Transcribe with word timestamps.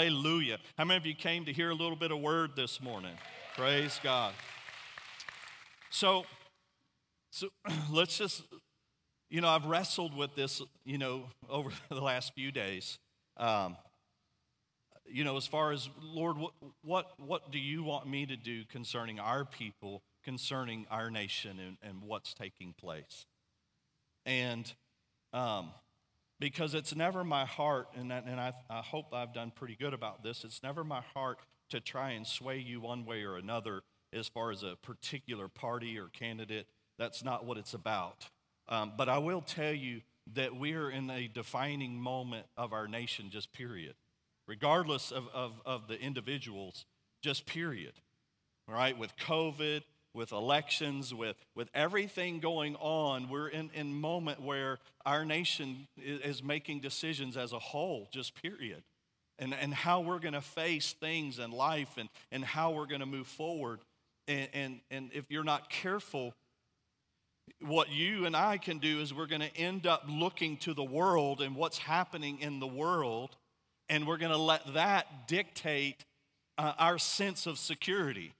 Hallelujah. 0.00 0.56
How 0.78 0.86
many 0.86 0.96
of 0.96 1.04
you 1.04 1.14
came 1.14 1.44
to 1.44 1.52
hear 1.52 1.68
a 1.68 1.74
little 1.74 1.94
bit 1.94 2.10
of 2.10 2.20
word 2.20 2.52
this 2.56 2.80
morning? 2.80 3.12
Praise 3.54 4.00
God. 4.02 4.32
So, 5.90 6.24
so 7.30 7.48
let's 7.90 8.16
just, 8.16 8.44
you 9.28 9.42
know, 9.42 9.48
I've 9.48 9.66
wrestled 9.66 10.16
with 10.16 10.34
this, 10.34 10.62
you 10.86 10.96
know, 10.96 11.24
over 11.50 11.68
the 11.90 12.00
last 12.00 12.32
few 12.32 12.50
days. 12.50 12.98
Um, 13.36 13.76
you 15.06 15.22
know, 15.22 15.36
as 15.36 15.46
far 15.46 15.70
as 15.70 15.90
Lord, 16.00 16.38
what, 16.38 16.52
what, 16.82 17.10
what 17.18 17.52
do 17.52 17.58
you 17.58 17.82
want 17.82 18.08
me 18.08 18.24
to 18.24 18.36
do 18.38 18.64
concerning 18.64 19.20
our 19.20 19.44
people, 19.44 20.00
concerning 20.24 20.86
our 20.90 21.10
nation, 21.10 21.58
and, 21.58 21.76
and 21.82 22.00
what's 22.00 22.32
taking 22.32 22.72
place? 22.72 23.26
And 24.24 24.72
um, 25.34 25.72
because 26.40 26.74
it's 26.74 26.96
never 26.96 27.22
my 27.22 27.44
heart, 27.44 27.88
and, 27.94 28.10
and 28.10 28.40
I, 28.40 28.52
I 28.68 28.80
hope 28.80 29.12
I've 29.12 29.34
done 29.34 29.52
pretty 29.54 29.76
good 29.76 29.92
about 29.92 30.24
this, 30.24 30.42
it's 30.42 30.62
never 30.62 30.82
my 30.82 31.02
heart 31.14 31.38
to 31.68 31.80
try 31.80 32.12
and 32.12 32.26
sway 32.26 32.58
you 32.58 32.80
one 32.80 33.04
way 33.04 33.22
or 33.22 33.36
another 33.36 33.82
as 34.12 34.26
far 34.26 34.50
as 34.50 34.62
a 34.62 34.76
particular 34.82 35.46
party 35.46 35.98
or 35.98 36.08
candidate. 36.08 36.66
That's 36.98 37.22
not 37.22 37.44
what 37.44 37.58
it's 37.58 37.74
about. 37.74 38.28
Um, 38.68 38.92
but 38.96 39.08
I 39.08 39.18
will 39.18 39.42
tell 39.42 39.72
you 39.72 40.00
that 40.34 40.56
we're 40.56 40.90
in 40.90 41.10
a 41.10 41.28
defining 41.28 42.00
moment 42.00 42.46
of 42.56 42.72
our 42.72 42.88
nation, 42.88 43.30
just 43.30 43.52
period, 43.52 43.94
regardless 44.48 45.12
of, 45.12 45.28
of, 45.34 45.60
of 45.66 45.88
the 45.88 46.00
individuals, 46.00 46.86
just 47.22 47.46
period. 47.46 47.92
All 48.68 48.74
right, 48.74 48.96
with 48.96 49.16
COVID, 49.16 49.82
with 50.14 50.32
elections, 50.32 51.14
with, 51.14 51.36
with 51.54 51.68
everything 51.74 52.40
going 52.40 52.76
on, 52.76 53.28
we're 53.28 53.48
in 53.48 53.70
a 53.74 53.84
moment 53.84 54.42
where 54.42 54.78
our 55.06 55.24
nation 55.24 55.86
is, 55.96 56.42
making 56.42 56.80
decisions 56.80 57.36
as 57.36 57.52
a 57.52 57.58
whole, 57.58 58.08
just 58.12 58.40
period. 58.42 58.82
And, 59.38 59.54
and 59.54 59.72
how 59.72 60.00
we're 60.00 60.18
going 60.18 60.34
to 60.34 60.40
face 60.40 60.92
things 60.92 61.38
in 61.38 61.50
life 61.50 61.96
and, 61.96 62.08
and 62.30 62.44
how 62.44 62.72
we're 62.72 62.86
going 62.86 63.00
to 63.00 63.06
move 63.06 63.26
forward. 63.26 63.80
And, 64.28 64.48
and, 64.52 64.80
and 64.90 65.10
if 65.14 65.30
you're 65.30 65.44
not 65.44 65.70
careful, 65.70 66.34
what 67.60 67.90
you 67.90 68.26
and 68.26 68.36
I 68.36 68.58
can 68.58 68.78
do 68.78 69.00
is 69.00 69.14
we're 69.14 69.26
going 69.26 69.40
to 69.40 69.56
end 69.56 69.86
up 69.86 70.04
looking 70.08 70.56
to 70.58 70.74
the 70.74 70.84
world 70.84 71.40
and 71.40 71.56
what's 71.56 71.78
happening 71.78 72.40
in 72.40 72.60
the 72.60 72.66
world, 72.66 73.36
and 73.88 74.06
we're 74.06 74.18
going 74.18 74.32
to 74.32 74.38
let 74.38 74.74
that 74.74 75.26
dictate 75.26 76.04
uh, 76.58 76.74
our 76.78 76.98
sense 76.98 77.46
of 77.46 77.58
security 77.58 78.34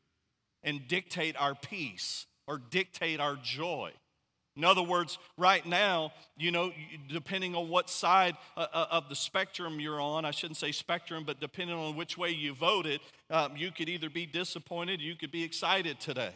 and 0.63 0.87
dictate 0.89 1.37
our 1.39 1.55
peace 1.55 2.27
or 2.47 2.59
dictate 2.71 3.21
our 3.21 3.37
joy. 3.37 3.93
In 4.57 4.65
other 4.65 4.83
words, 4.83 5.19
right 5.39 5.65
now, 5.65 6.13
you 6.37 6.51
know, 6.51 6.73
depending 7.09 7.55
on 7.55 7.69
what 7.69 7.89
side 7.89 8.37
uh, 8.57 8.67
uh, 8.73 8.87
of 8.91 9.09
the 9.09 9.15
spectrum 9.15 9.81
you're 9.81 10.01
on, 10.01 10.25
I 10.25 10.33
shouldn't 10.33 10.57
say 10.59 10.73
spectrum, 10.73 11.25
but 11.25 11.41
depending 11.41 11.77
on 11.77 11.97
which 11.97 12.19
way 12.19 12.31
you 12.31 12.53
voted, 12.53 13.01
um, 13.31 13.57
you 13.57 13.71
could 13.71 13.89
either 13.89 14.11
be 14.11 14.27
disappointed, 14.27 15.01
you 15.01 15.15
could 15.15 15.31
be 15.31 15.45
excited 15.45 16.01
today. 16.01 16.35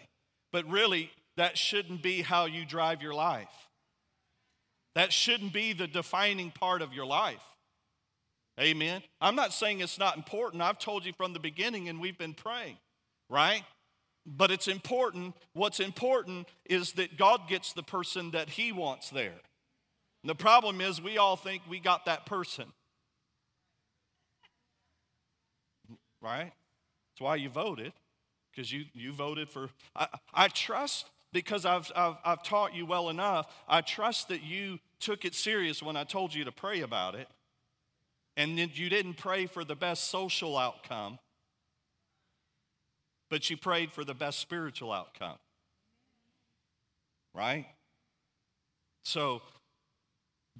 But 0.52 0.64
really, 0.70 1.10
that 1.36 1.58
shouldn't 1.58 2.02
be 2.02 2.22
how 2.22 2.44
you 2.44 2.64
drive 2.64 3.02
your 3.02 3.14
life. 3.14 3.68
That 4.94 5.12
shouldn't 5.12 5.52
be 5.52 5.72
the 5.72 5.88
defining 5.88 6.52
part 6.52 6.80
of 6.80 6.92
your 6.92 7.06
life. 7.06 7.42
Amen. 8.60 9.02
I'm 9.20 9.34
not 9.34 9.52
saying 9.52 9.80
it's 9.80 9.98
not 9.98 10.16
important. 10.16 10.62
I've 10.62 10.78
told 10.78 11.04
you 11.04 11.12
from 11.16 11.32
the 11.32 11.40
beginning, 11.40 11.88
and 11.88 12.00
we've 12.00 12.16
been 12.16 12.34
praying, 12.34 12.76
right? 13.28 13.64
But 14.26 14.50
it's 14.50 14.68
important. 14.68 15.34
What's 15.52 15.80
important 15.80 16.48
is 16.64 16.92
that 16.92 17.18
God 17.18 17.48
gets 17.48 17.72
the 17.72 17.82
person 17.82 18.30
that 18.30 18.50
He 18.50 18.72
wants 18.72 19.10
there. 19.10 19.40
And 20.22 20.30
the 20.30 20.34
problem 20.34 20.80
is, 20.80 21.00
we 21.00 21.18
all 21.18 21.36
think 21.36 21.62
we 21.68 21.78
got 21.78 22.06
that 22.06 22.24
person. 22.24 22.66
Right? 26.22 26.52
That's 27.12 27.20
why 27.20 27.36
you 27.36 27.50
voted, 27.50 27.92
because 28.50 28.72
you, 28.72 28.86
you 28.94 29.12
voted 29.12 29.50
for. 29.50 29.68
I, 29.94 30.08
I 30.32 30.48
trust 30.48 31.10
because 31.34 31.66
I've, 31.66 31.92
I've, 31.94 32.16
I've 32.24 32.42
taught 32.42 32.74
you 32.74 32.86
well 32.86 33.10
enough. 33.10 33.52
I 33.68 33.82
trust 33.82 34.28
that 34.28 34.42
you 34.42 34.78
took 35.00 35.26
it 35.26 35.34
serious 35.34 35.82
when 35.82 35.96
I 35.96 36.04
told 36.04 36.32
you 36.32 36.44
to 36.44 36.52
pray 36.52 36.80
about 36.80 37.14
it. 37.14 37.28
And 38.36 38.56
then 38.56 38.70
you 38.72 38.88
didn't 38.88 39.14
pray 39.14 39.46
for 39.46 39.64
the 39.64 39.76
best 39.76 40.10
social 40.10 40.56
outcome 40.56 41.18
but 43.34 43.42
she 43.42 43.56
prayed 43.56 43.90
for 43.90 44.04
the 44.04 44.14
best 44.14 44.38
spiritual 44.38 44.92
outcome. 44.92 45.38
Right? 47.34 47.66
So 49.02 49.42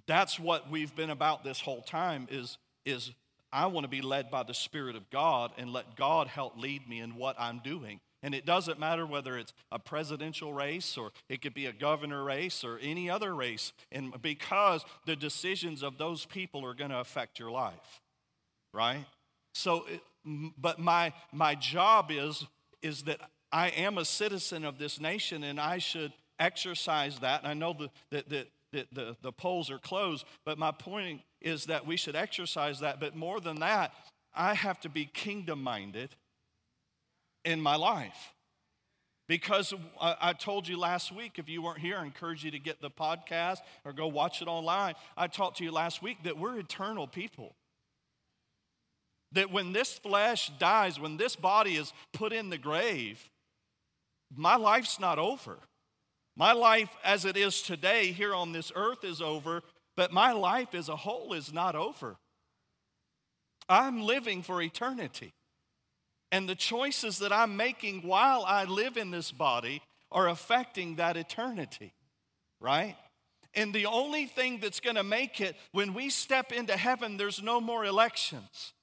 that's 0.09 0.41
what 0.41 0.69
we've 0.69 0.93
been 0.97 1.11
about 1.11 1.45
this 1.45 1.61
whole 1.61 1.83
time 1.83 2.27
is, 2.33 2.59
is 2.85 3.13
I 3.53 3.67
want 3.67 3.85
to 3.85 3.89
be 3.89 4.03
led 4.03 4.29
by 4.29 4.43
the 4.43 4.55
Spirit 4.55 4.97
of 4.97 5.09
God 5.09 5.53
and 5.57 5.73
let 5.73 5.95
God 5.95 6.27
help 6.27 6.59
lead 6.59 6.89
me 6.89 6.99
in 6.99 7.15
what 7.15 7.37
I'm 7.39 7.61
doing. 7.61 8.01
And 8.25 8.35
it 8.35 8.45
doesn't 8.45 8.81
matter 8.81 9.07
whether 9.07 9.39
it's 9.39 9.53
a 9.71 9.79
presidential 9.79 10.53
race 10.53 10.99
or 10.99 11.13
it 11.29 11.43
could 11.43 11.55
be 11.55 11.67
a 11.67 11.73
governor 11.73 12.25
race 12.25 12.65
or 12.65 12.81
any 12.83 13.09
other 13.09 13.37
race. 13.37 13.73
And 13.93 14.21
because 14.21 14.85
the 15.07 15.15
decisions 15.15 15.85
of 15.85 15.97
those 15.97 16.25
people 16.25 16.67
are 16.67 16.75
going 16.75 16.91
to 16.91 16.99
affect 16.99 17.39
your 17.39 17.53
life, 17.53 18.01
right? 18.73 19.05
So, 19.53 19.87
but 20.59 20.81
my, 20.81 21.13
my 21.31 21.55
job 21.55 22.11
is 22.11 22.45
is 22.85 23.03
that 23.05 23.19
I 23.51 23.69
am 23.69 23.99
a 23.99 24.05
citizen 24.05 24.65
of 24.65 24.79
this 24.79 25.01
nation 25.01 25.43
and 25.43 25.59
I 25.59 25.79
should 25.79 26.13
exercise 26.39 27.19
that. 27.21 27.41
And 27.41 27.49
I 27.49 27.55
know 27.55 27.77
that, 28.11 28.29
that, 28.29 28.49
the, 28.93 29.17
the 29.23 29.33
polls 29.33 29.71
are 29.71 29.79
closed, 29.79 30.27
but 30.45 30.59
my 30.59 30.71
point 30.71 31.23
is 31.41 31.67
that 31.67 31.87
we 31.87 31.97
should 31.97 32.15
exercise 32.15 32.81
that. 32.81 33.01
But 33.01 33.17
more 33.17 33.41
than 33.41 33.61
that, 33.61 33.93
I 34.35 34.55
have 34.55 34.81
to 34.81 34.89
be 34.89 35.07
kingdom 35.07 35.63
minded 35.63 36.15
in 37.45 37.61
my 37.61 37.77
life. 37.77 38.33
Because 39.27 39.73
I, 39.99 40.17
I 40.21 40.33
told 40.35 40.69
you 40.69 40.79
last 40.79 41.11
week, 41.11 41.39
if 41.39 41.49
you 41.49 41.63
weren't 41.63 41.79
here, 41.79 41.97
I 41.97 42.05
encourage 42.05 42.45
you 42.45 42.51
to 42.51 42.59
get 42.59 42.83
the 42.83 42.91
podcast 42.91 43.59
or 43.85 43.95
go 43.95 44.07
watch 44.09 44.43
it 44.43 44.49
online. 44.49 44.95
I 45.17 45.29
talked 45.29 45.59
to 45.59 45.65
you 45.65 45.73
last 45.73 46.03
week 46.03 46.25
that 46.25 46.37
we're 46.37 46.59
eternal 46.59 47.07
people 47.07 47.55
that 49.35 49.53
when 49.53 49.73
this 49.73 49.93
flesh 49.93 50.51
dies, 50.59 50.99
when 50.99 51.17
this 51.17 51.37
body 51.37 51.77
is 51.77 51.93
put 52.13 52.33
in 52.33 52.51
the 52.51 52.59
grave, 52.59 53.31
my 54.35 54.57
life's 54.57 54.99
not 54.99 55.19
over. 55.19 55.59
My 56.37 56.53
life 56.53 56.91
as 57.05 57.25
it 57.25 57.37
is 57.37 57.63
today 57.63 58.13
here 58.13 58.35
on 58.35 58.53
this 58.53 58.73
earth 58.75 59.05
is 59.05 59.21
over, 59.21 59.63
but 59.97 60.13
my 60.13 60.33
life 60.33 60.75
as 60.75 60.89
a 60.89 60.97
whole 60.97 61.33
is 61.33 61.53
not 61.53 61.77
over. 61.77 62.17
I'm 63.69 64.03
living 64.03 64.43
for 64.43 64.61
eternity. 64.61 65.33
And 66.33 66.49
the 66.49 66.57
choices 66.57 67.21
that 67.21 67.33
I'm 67.33 67.57
making 67.57 68.03
while 68.03 68.45
I 68.45 68.65
live 68.65 68.97
in 68.97 69.13
this 69.13 69.31
body 69.31 69.83
are 70.11 70.29
affecting 70.29 70.97
that 70.97 71.17
eternity, 71.17 71.93
right? 72.61 72.97
And 73.55 73.73
the 73.73 73.87
only 73.87 74.27
thing 74.27 74.59
that's 74.61 74.81
going 74.81 74.97
to 74.97 75.05
make 75.05 75.41
it 75.41 75.55
when 75.71 75.95
we 75.95 76.11
step 76.11 76.51
into 76.51 76.77
heaven, 76.77 77.17
there's 77.17 77.43
no 77.43 77.61
more 77.61 77.85
elections. 77.85 78.74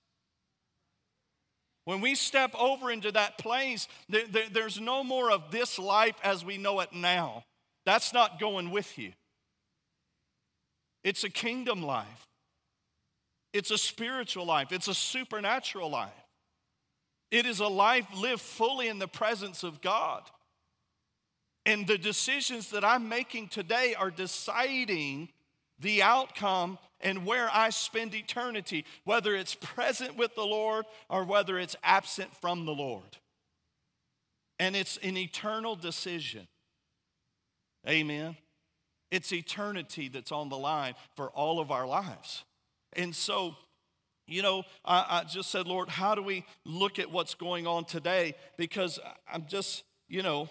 When 1.86 2.02
we 2.02 2.16
step 2.16 2.54
over 2.58 2.92
into 2.92 3.12
that 3.14 3.38
place, 3.38 3.88
there, 4.08 4.28
there, 4.28 4.50
there's 4.52 4.80
no 4.80 5.04
more 5.04 5.32
of 5.32 5.52
this 5.52 5.80
life 5.80 6.16
as 6.24 6.46
we 6.46 6.58
know 6.58 6.80
it 6.80 6.94
now. 6.94 7.44
That's 7.86 8.14
not 8.14 8.40
going 8.40 8.70
with 8.70 8.98
you. 8.98 9.14
It's 11.04 11.24
a 11.24 11.30
kingdom 11.30 11.82
life, 11.82 12.28
it's 13.54 13.72
a 13.72 13.78
spiritual 13.78 14.46
life, 14.46 14.72
it's 14.72 14.88
a 14.88 14.94
supernatural 14.94 15.90
life. 15.90 16.12
It 17.32 17.46
is 17.46 17.60
a 17.62 17.68
life 17.68 18.08
lived 18.14 18.42
fully 18.42 18.90
in 18.90 19.00
the 19.00 19.08
presence 19.08 19.64
of 19.64 19.82
God. 19.82 20.24
And 21.66 21.88
the 21.88 21.98
decisions 21.98 22.72
that 22.72 22.84
I'm 22.84 23.08
making 23.08 23.48
today 23.48 23.96
are 23.96 24.12
deciding 24.12 25.30
the 25.80 26.04
outcome 26.04 26.78
and 27.02 27.26
where 27.26 27.50
I 27.54 27.70
spend 27.70 28.14
eternity, 28.16 28.86
whether 29.04 29.36
it's 29.36 29.56
present 29.56 30.18
with 30.18 30.36
the 30.36 30.46
Lord 30.46 30.86
or 31.10 31.24
whether 31.24 31.58
it's 31.60 31.76
absent 31.84 32.36
from 32.36 32.66
the 32.66 32.74
Lord. 32.74 33.18
And 34.60 34.76
it's 34.76 34.98
an 34.98 35.18
eternal 35.18 35.76
decision. 35.76 36.48
Amen. 37.88 38.38
It's 39.10 39.34
eternity 39.34 40.08
that's 40.08 40.32
on 40.32 40.50
the 40.50 40.58
line 40.58 40.94
for 41.16 41.30
all 41.32 41.60
of 41.60 41.72
our 41.72 41.86
lives. 41.86 42.46
And 42.94 43.16
so, 43.16 43.56
you 44.28 44.42
know, 44.42 44.64
I, 44.86 45.22
I, 45.22 45.24
just 45.24 45.52
said, 45.52 45.68
Lord, 45.68 45.90
how 45.90 46.16
do 46.16 46.22
we 46.22 46.46
look 46.66 47.00
at 47.00 47.12
what's 47.12 47.34
going 47.34 47.68
on 47.68 47.86
today? 47.86 48.36
Because 48.58 49.00
I'm 49.32 49.46
just, 49.48 49.84
you 50.08 50.22
know, 50.22 50.48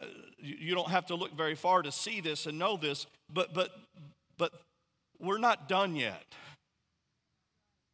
uh, 0.00 0.06
you 0.38 0.74
don't 0.74 0.90
have 0.90 1.06
to 1.06 1.14
look 1.14 1.36
very 1.36 1.54
far 1.54 1.82
to 1.82 1.92
see 1.92 2.20
this 2.20 2.46
and 2.46 2.58
know 2.58 2.76
this, 2.76 3.06
but 3.32 3.54
but 3.54 3.70
but 4.38 4.52
we're 5.24 5.38
not 5.38 5.68
done 5.68 5.96
yet. 5.96 6.24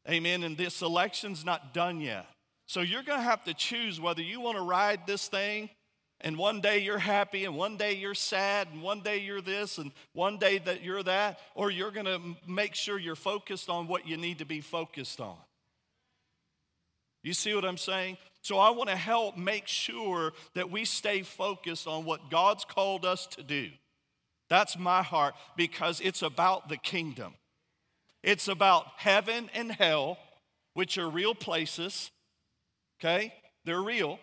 Amen. 0.09 0.43
And 0.43 0.57
this 0.57 0.83
election's 0.83 1.45
not 1.45 1.75
done 1.75 2.01
yet. 2.01 2.27
So 2.67 2.81
you're 2.81 3.03
going 3.03 3.19
to 3.19 3.25
have 3.25 3.45
to 3.45 3.55
choose 3.55 4.01
whether 4.01 4.23
you 4.23 4.41
want 4.41 4.57
to 4.57 4.63
ride 4.63 5.07
this 5.07 5.29
thing 5.29 5.71
and 6.23 6.37
one 6.37 6.61
day 6.61 6.79
you're 6.79 6.99
happy 6.99 7.45
and 7.45 7.57
one 7.57 7.77
day 7.77 7.95
you're 7.95 8.15
sad 8.15 8.69
and 8.73 8.83
one 8.83 9.01
day 9.01 9.19
you're 9.19 9.41
this 9.41 9.79
and 9.79 9.91
one 10.13 10.37
day 10.37 10.59
that 10.59 10.83
you're 10.83 11.03
that, 11.03 11.41
or 11.55 11.71
you're 11.71 11.91
going 11.91 12.07
to 12.07 12.21
make 12.47 12.75
sure 12.75 12.99
you're 12.99 13.17
focused 13.17 13.71
on 13.71 13.89
what 13.89 14.07
you 14.07 14.17
need 14.17 14.39
to 14.39 14.45
be 14.45 14.61
focused 14.61 15.21
on. 15.21 15.37
You 17.23 17.33
see 17.33 17.55
what 17.55 17.65
I'm 17.65 17.79
saying? 17.79 18.19
So 18.43 18.59
I 18.59 18.71
want 18.71 18.91
to 18.91 18.97
help 18.97 19.37
make 19.37 19.67
sure 19.67 20.33
that 20.55 20.71
we 20.71 20.85
stay 20.85 21.23
focused 21.23 21.87
on 21.87 22.05
what 22.05 22.31
God's 22.31 22.65
called 22.65 23.05
us 23.05 23.27
to 23.29 23.43
do. 23.43 23.69
That's 24.51 24.79
my 24.79 25.03
heart 25.03 25.35
because 25.57 26.01
it's 26.01 26.21
about 26.21 26.69
the 26.69 26.77
kingdom. 26.77 27.35
It's 28.23 28.49
about 28.49 28.87
heaven 28.97 29.49
and 29.55 29.73
hell, 29.73 30.19
which 30.75 30.99
are 30.99 31.09
real 31.09 31.35
places, 31.35 32.11
okay? 33.01 33.33
They're 33.65 33.81
real. 33.81 34.19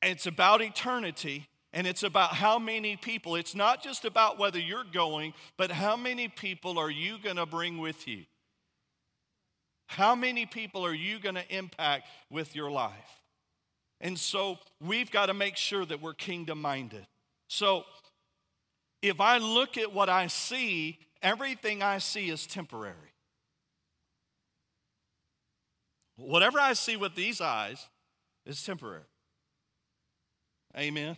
And 0.00 0.12
It's 0.12 0.26
about 0.26 0.62
eternity, 0.62 1.48
and 1.72 1.86
it's 1.86 2.02
about 2.02 2.34
how 2.34 2.58
many 2.58 2.96
people. 2.96 3.36
It's 3.36 3.54
not 3.54 3.82
just 3.82 4.04
about 4.04 4.38
whether 4.38 4.58
you're 4.58 4.84
going, 4.84 5.34
but 5.56 5.70
how 5.70 5.96
many 5.96 6.28
people 6.28 6.78
are 6.78 6.90
you 6.90 7.18
going 7.22 7.36
to 7.36 7.46
bring 7.46 7.78
with 7.78 8.08
you? 8.08 8.24
How 9.86 10.14
many 10.14 10.46
people 10.46 10.84
are 10.86 10.94
you 10.94 11.18
going 11.18 11.34
to 11.34 11.54
impact 11.54 12.06
with 12.30 12.56
your 12.56 12.70
life? 12.70 13.20
And 14.00 14.18
so 14.18 14.58
we've 14.80 15.10
got 15.10 15.26
to 15.26 15.34
make 15.34 15.56
sure 15.56 15.84
that 15.84 16.02
we're 16.02 16.14
kingdom 16.14 16.60
minded. 16.60 17.06
So 17.48 17.84
if 19.02 19.20
I 19.20 19.38
look 19.38 19.76
at 19.76 19.92
what 19.92 20.08
I 20.08 20.28
see, 20.28 20.98
everything 21.20 21.82
I 21.82 21.98
see 21.98 22.30
is 22.30 22.46
temporary. 22.46 22.94
Whatever 26.16 26.60
I 26.60 26.72
see 26.74 26.96
with 26.96 27.16
these 27.16 27.40
eyes 27.40 27.88
is 28.46 28.62
temporary. 28.62 29.02
Amen. 30.76 31.16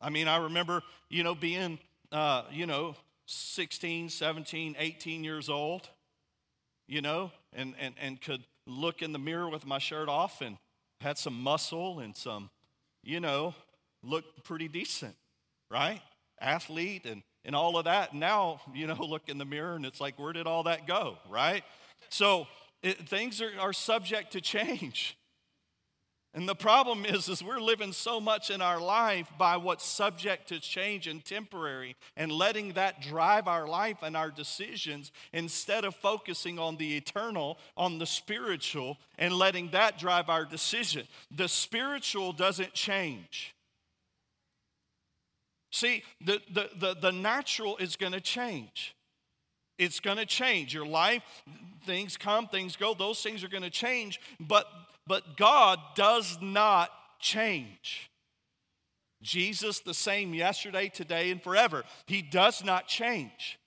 I 0.00 0.10
mean, 0.10 0.28
I 0.28 0.36
remember, 0.36 0.82
you 1.10 1.24
know, 1.24 1.34
being, 1.34 1.78
uh, 2.12 2.42
you 2.52 2.66
know, 2.66 2.94
16, 3.26 4.08
17, 4.08 4.76
18 4.78 5.24
years 5.24 5.48
old, 5.48 5.88
you 6.86 7.02
know, 7.02 7.32
and, 7.52 7.74
and, 7.80 7.94
and 8.00 8.20
could 8.20 8.44
look 8.66 9.02
in 9.02 9.12
the 9.12 9.18
mirror 9.18 9.48
with 9.48 9.66
my 9.66 9.78
shirt 9.78 10.08
off 10.08 10.40
and 10.40 10.56
had 11.00 11.18
some 11.18 11.34
muscle 11.34 11.98
and 11.98 12.16
some, 12.16 12.50
you 13.02 13.18
know, 13.18 13.54
looked 14.02 14.44
pretty 14.44 14.68
decent, 14.68 15.16
right? 15.70 16.00
Athlete 16.40 17.04
and, 17.06 17.22
and 17.44 17.54
all 17.54 17.78
of 17.78 17.84
that. 17.84 18.14
Now, 18.14 18.60
you 18.74 18.86
know, 18.86 18.94
look 19.00 19.28
in 19.28 19.38
the 19.38 19.44
mirror 19.44 19.74
and 19.74 19.86
it's 19.86 20.00
like, 20.00 20.18
where 20.18 20.32
did 20.32 20.46
all 20.46 20.64
that 20.64 20.86
go, 20.86 21.18
right? 21.28 21.64
So 22.08 22.46
it, 22.82 23.08
things 23.08 23.40
are, 23.40 23.52
are 23.58 23.72
subject 23.72 24.32
to 24.32 24.40
change. 24.40 25.16
And 26.34 26.48
the 26.48 26.54
problem 26.54 27.06
is, 27.06 27.28
is 27.28 27.42
we're 27.42 27.58
living 27.58 27.92
so 27.92 28.20
much 28.20 28.50
in 28.50 28.60
our 28.60 28.78
life 28.78 29.28
by 29.38 29.56
what's 29.56 29.84
subject 29.84 30.48
to 30.48 30.60
change 30.60 31.06
and 31.06 31.24
temporary 31.24 31.96
and 32.16 32.30
letting 32.30 32.74
that 32.74 33.00
drive 33.00 33.48
our 33.48 33.66
life 33.66 34.02
and 34.02 34.16
our 34.16 34.30
decisions 34.30 35.10
instead 35.32 35.84
of 35.84 35.96
focusing 35.96 36.58
on 36.58 36.76
the 36.76 36.96
eternal, 36.96 37.58
on 37.76 37.98
the 37.98 38.06
spiritual, 38.06 38.98
and 39.18 39.34
letting 39.34 39.70
that 39.70 39.98
drive 39.98 40.28
our 40.28 40.44
decision. 40.44 41.08
The 41.34 41.48
spiritual 41.48 42.32
doesn't 42.32 42.74
change. 42.74 43.54
See, 45.70 46.02
the, 46.24 46.40
the, 46.50 46.70
the, 46.76 46.96
the 47.00 47.12
natural 47.12 47.76
is 47.76 47.96
going 47.96 48.12
to 48.12 48.20
change. 48.20 48.94
It's 49.78 50.00
going 50.00 50.16
to 50.16 50.26
change. 50.26 50.74
Your 50.74 50.86
life, 50.86 51.22
things 51.84 52.16
come, 52.16 52.48
things 52.48 52.74
go, 52.74 52.94
those 52.94 53.22
things 53.22 53.44
are 53.44 53.48
going 53.48 53.62
to 53.62 53.70
change. 53.70 54.20
But 54.40 54.66
but 55.08 55.38
God 55.38 55.80
does 55.96 56.38
not 56.40 56.90
change. 57.18 58.10
Jesus, 59.22 59.80
the 59.80 59.94
same 59.94 60.34
yesterday, 60.34 60.88
today, 60.88 61.30
and 61.30 61.42
forever. 61.42 61.82
He 62.06 62.22
does 62.22 62.62
not 62.62 62.86
change. 62.86 63.58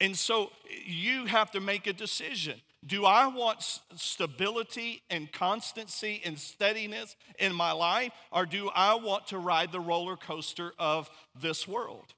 And 0.00 0.18
so 0.18 0.50
you 0.84 1.26
have 1.26 1.52
to 1.52 1.60
make 1.60 1.86
a 1.86 1.92
decision. 1.92 2.60
Do 2.84 3.04
I 3.04 3.28
want 3.28 3.62
stability 3.94 5.02
and 5.08 5.30
constancy 5.30 6.20
and 6.24 6.38
steadiness 6.38 7.16
in 7.38 7.54
my 7.54 7.72
life, 7.72 8.12
or 8.32 8.44
do 8.44 8.70
I 8.74 8.94
want 8.94 9.28
to 9.28 9.38
ride 9.38 9.70
the 9.70 9.80
roller 9.80 10.16
coaster 10.16 10.72
of 10.78 11.08
this 11.40 11.68
world? 11.68 12.14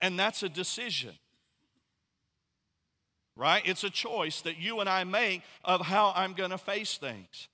And 0.00 0.18
that's 0.18 0.42
a 0.42 0.48
decision 0.48 1.12
right? 3.38 3.62
It's 3.64 3.84
a 3.84 3.90
choice 3.90 4.42
that 4.42 4.58
you 4.58 4.80
and 4.80 4.88
I 4.88 5.04
make 5.04 5.42
of 5.64 5.80
how 5.80 6.12
I'm 6.14 6.34
going 6.34 6.50
to 6.50 6.58
face 6.58 6.98
things. 6.98 7.48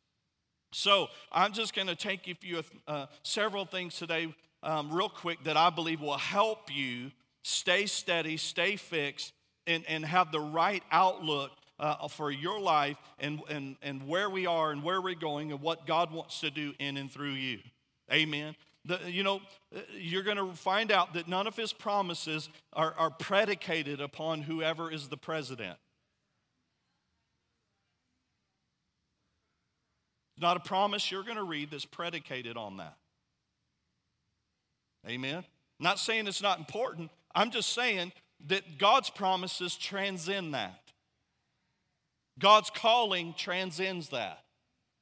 So 0.72 1.08
I'm 1.30 1.52
just 1.52 1.74
going 1.74 1.86
to 1.86 1.94
take 1.94 2.26
you 2.26 2.34
through 2.34 2.62
uh, 2.88 3.06
several 3.22 3.66
things 3.66 3.96
today, 3.96 4.34
um, 4.62 4.90
real 4.90 5.10
quick, 5.10 5.44
that 5.44 5.56
I 5.56 5.70
believe 5.70 6.00
will 6.00 6.16
help 6.16 6.74
you 6.74 7.12
stay 7.44 7.86
steady, 7.86 8.38
stay 8.38 8.76
fixed, 8.76 9.34
and, 9.66 9.84
and 9.86 10.04
have 10.04 10.32
the 10.32 10.40
right 10.40 10.82
outlook 10.90 11.50
uh, 11.78 12.08
for 12.08 12.30
your 12.30 12.60
life 12.60 12.96
and, 13.18 13.40
and, 13.48 13.76
and 13.82 14.06
where 14.06 14.30
we 14.30 14.46
are 14.46 14.70
and 14.70 14.82
where 14.82 15.00
we're 15.00 15.14
going 15.14 15.52
and 15.52 15.60
what 15.60 15.86
God 15.86 16.12
wants 16.12 16.40
to 16.40 16.50
do 16.50 16.72
in 16.78 16.96
and 16.96 17.10
through 17.10 17.32
you. 17.32 17.58
Amen. 18.12 18.54
The, 18.84 19.00
you 19.06 19.22
know, 19.22 19.40
you're 19.98 20.22
going 20.22 20.36
to 20.36 20.52
find 20.52 20.92
out 20.92 21.14
that 21.14 21.26
none 21.26 21.46
of 21.46 21.56
his 21.56 21.72
promises 21.72 22.48
are, 22.74 22.94
are 22.98 23.10
predicated 23.10 24.00
upon 24.00 24.42
whoever 24.42 24.92
is 24.92 25.08
the 25.08 25.16
president. 25.16 25.78
Not 30.38 30.56
a 30.56 30.60
promise 30.60 31.10
you're 31.10 31.22
going 31.22 31.36
to 31.36 31.44
read 31.44 31.70
that's 31.70 31.84
predicated 31.84 32.56
on 32.56 32.76
that. 32.78 32.96
Amen. 35.08 35.44
Not 35.80 35.98
saying 35.98 36.26
it's 36.26 36.42
not 36.42 36.58
important. 36.58 37.10
I'm 37.34 37.50
just 37.50 37.72
saying 37.72 38.12
that 38.46 38.78
God's 38.78 39.10
promises 39.10 39.76
transcend 39.76 40.54
that. 40.54 40.83
God's 42.38 42.70
calling 42.70 43.34
transcends 43.36 44.08
that. 44.10 44.40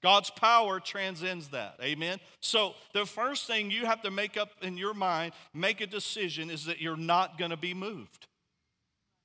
God's 0.02 0.30
power 0.30 0.80
transcends 0.80 1.48
that. 1.48 1.76
Amen. 1.80 2.18
So, 2.40 2.74
the 2.92 3.06
first 3.06 3.46
thing 3.46 3.70
you 3.70 3.86
have 3.86 4.02
to 4.02 4.10
make 4.10 4.36
up 4.36 4.50
in 4.60 4.76
your 4.76 4.94
mind, 4.94 5.32
make 5.54 5.80
a 5.80 5.86
decision, 5.86 6.50
is 6.50 6.64
that 6.64 6.80
you're 6.80 6.96
not 6.96 7.38
going 7.38 7.52
to 7.52 7.56
be 7.56 7.72
moved. 7.72 8.26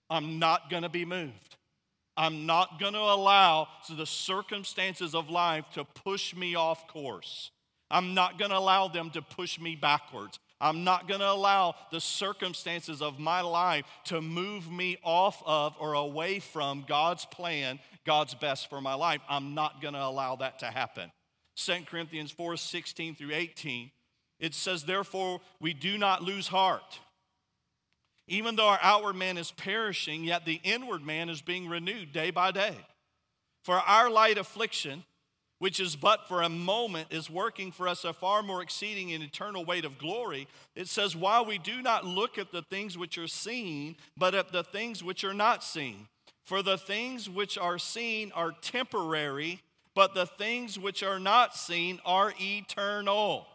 I'm 0.10 0.38
not 0.38 0.70
going 0.70 0.84
to 0.84 0.90
be 0.90 1.04
moved. 1.04 1.58
I'm 2.16 2.46
not 2.46 2.80
going 2.80 2.94
to 2.94 3.00
allow 3.00 3.68
the 3.90 4.06
circumstances 4.06 5.14
of 5.14 5.30
life 5.30 5.66
to 5.74 5.84
push 5.84 6.36
me 6.36 6.56
off 6.56 6.88
course. 6.88 7.52
I'm 7.90 8.14
not 8.14 8.38
going 8.38 8.52
to 8.52 8.58
allow 8.58 8.88
them 8.88 9.10
to 9.12 9.22
push 9.22 9.60
me 9.60 9.76
backwards. 9.76 10.40
I'm 10.60 10.84
not 10.84 11.08
going 11.08 11.20
to 11.20 11.30
allow 11.30 11.76
the 11.92 12.02
circumstances 12.02 13.02
of 13.02 13.20
my 13.20 13.42
life 13.42 13.86
to 14.06 14.22
move 14.22 14.72
me 14.72 14.98
off 15.04 15.42
of 15.46 15.76
or 15.80 15.94
away 15.94 16.40
from 16.40 16.86
God's 16.88 17.26
plan, 17.26 17.80
God's 18.06 18.34
best 18.34 18.70
for 18.70 18.82
my 18.82 18.96
life. 18.96 19.22
I'm 19.30 19.54
not 19.54 19.82
going 19.82 19.94
to 19.94 20.04
allow 20.04 20.36
that 20.38 20.60
to 20.60 20.66
happen. 20.68 21.12
2 21.58 21.74
Corinthians 21.86 22.32
4 22.32 22.58
16 22.58 23.16
through 23.16 23.34
18, 23.34 23.92
it 24.40 24.54
says, 24.54 24.84
Therefore, 24.84 25.42
we 25.60 25.74
do 25.74 25.98
not 25.98 26.24
lose 26.24 26.48
heart. 26.48 27.00
Even 28.28 28.56
though 28.56 28.68
our 28.68 28.80
outward 28.82 29.16
man 29.16 29.38
is 29.38 29.52
perishing, 29.52 30.24
yet 30.24 30.46
the 30.46 30.60
inward 30.64 31.06
man 31.06 31.30
is 31.30 31.42
being 31.42 31.68
renewed 31.68 32.12
day 32.12 32.30
by 32.30 32.52
day. 32.52 32.76
For 33.64 33.76
our 33.76 34.10
light 34.10 34.38
affliction, 34.38 35.04
which 35.60 35.80
is 35.80 35.96
but 35.96 36.28
for 36.28 36.42
a 36.42 36.50
moment, 36.50 37.08
is 37.12 37.30
working 37.30 37.72
for 37.72 37.88
us 37.88 38.04
a 38.04 38.14
far 38.14 38.44
more 38.44 38.62
exceeding 38.62 39.12
and 39.12 39.24
eternal 39.24 39.66
weight 39.66 39.86
of 39.86 39.98
glory. 39.98 40.48
It 40.76 40.88
says, 40.88 41.16
While 41.16 41.46
we 41.46 41.58
do 41.58 41.82
not 41.82 42.06
look 42.06 42.38
at 42.38 42.52
the 42.52 42.62
things 42.62 42.98
which 42.98 43.18
are 43.18 43.28
seen, 43.28 43.96
but 44.16 44.36
at 44.36 44.52
the 44.52 44.64
things 44.64 45.04
which 45.04 45.24
are 45.24 45.34
not 45.34 45.64
seen. 45.64 46.08
For 46.44 46.62
the 46.62 46.78
things 46.78 47.30
which 47.30 47.58
are 47.58 47.78
seen 47.78 48.32
are 48.34 48.54
temporary, 48.62 49.62
but 49.96 50.14
the 50.14 50.28
things 50.28 50.78
which 50.78 51.04
are 51.04 51.20
not 51.20 51.56
seen 51.56 52.00
are 52.06 52.34
eternal. 52.40 53.48